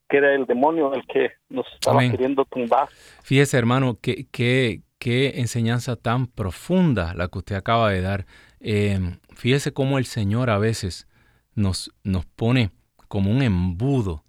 [0.08, 2.88] que era el demonio el que nos estaba queriendo tumbar.
[3.22, 8.26] Fíjese, hermano, qué, qué, qué enseñanza tan profunda la que usted acaba de dar.
[8.60, 8.98] Eh,
[9.34, 11.08] fíjese cómo el Señor a veces
[11.54, 12.70] nos, nos pone
[13.14, 14.24] como un embudo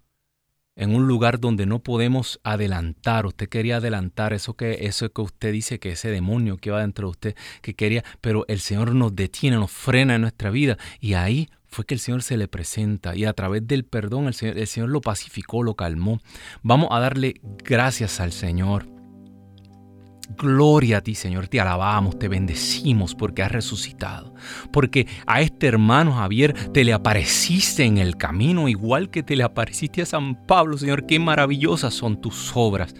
[0.76, 3.26] en un lugar donde no podemos adelantar.
[3.26, 7.08] Usted quería adelantar eso que eso que usted dice que ese demonio que va dentro
[7.08, 11.14] de usted que quería, pero el Señor nos detiene, nos frena en nuestra vida y
[11.14, 14.56] ahí fue que el Señor se le presenta y a través del perdón el Señor,
[14.56, 16.20] el Señor lo pacificó, lo calmó.
[16.62, 18.95] Vamos a darle gracias al Señor.
[20.36, 24.34] Gloria a ti, Señor, te alabamos, te bendecimos porque has resucitado.
[24.72, 29.44] Porque a este hermano Javier te le apareciste en el camino, igual que te le
[29.44, 31.06] apareciste a San Pablo, Señor.
[31.06, 32.94] Qué maravillosas son tus obras.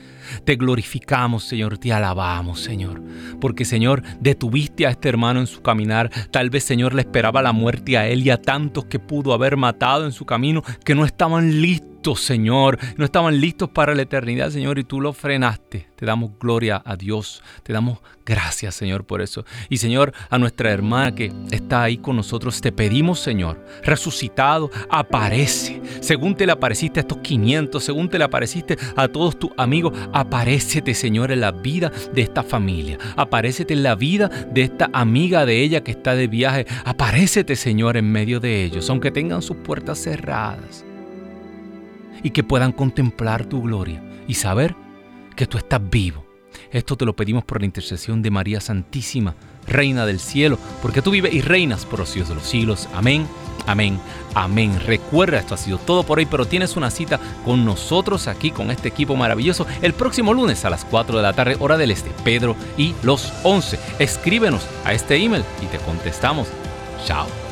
[0.45, 3.03] Te glorificamos, Señor, te alabamos, Señor.
[3.41, 6.11] Porque, Señor, detuviste a este hermano en su caminar.
[6.31, 9.57] Tal vez, Señor, le esperaba la muerte a él y a tantos que pudo haber
[9.57, 12.79] matado en su camino que no estaban listos Señor.
[12.97, 15.89] No estaban listos para la eternidad, Señor, y tú lo frenaste.
[15.97, 17.43] Te damos gloria a Dios.
[17.63, 19.45] Te damos gracias, Señor, por eso.
[19.69, 25.81] Y, Señor, a nuestra hermana que está ahí con nosotros, te pedimos, Señor, resucitado, aparece.
[26.01, 29.93] Según te le apareciste a estos 500, según te le apareciste a todos tus amigos,
[30.13, 32.99] aparécete, Señor, en la vida de esta familia.
[33.17, 36.67] Aparécete en la vida de esta amiga de ella que está de viaje.
[36.85, 40.86] Aparécete, Señor, en medio de ellos, aunque tengan sus puertas cerradas.
[42.23, 44.75] Y que puedan contemplar tu gloria y saber
[45.35, 46.27] que tú estás vivo.
[46.71, 49.35] Esto te lo pedimos por la intercesión de María Santísima,
[49.67, 52.89] Reina del Cielo, porque tú vives y reinas por los siglos de los siglos.
[52.95, 53.27] Amén,
[53.67, 53.99] amén,
[54.35, 54.79] amén.
[54.85, 58.71] Recuerda, esto ha sido todo por hoy, pero tienes una cita con nosotros aquí, con
[58.71, 62.11] este equipo maravilloso, el próximo lunes a las 4 de la tarde, hora del este,
[62.25, 63.79] Pedro y los 11.
[63.99, 66.49] Escríbenos a este email y te contestamos.
[67.05, 67.46] Chao.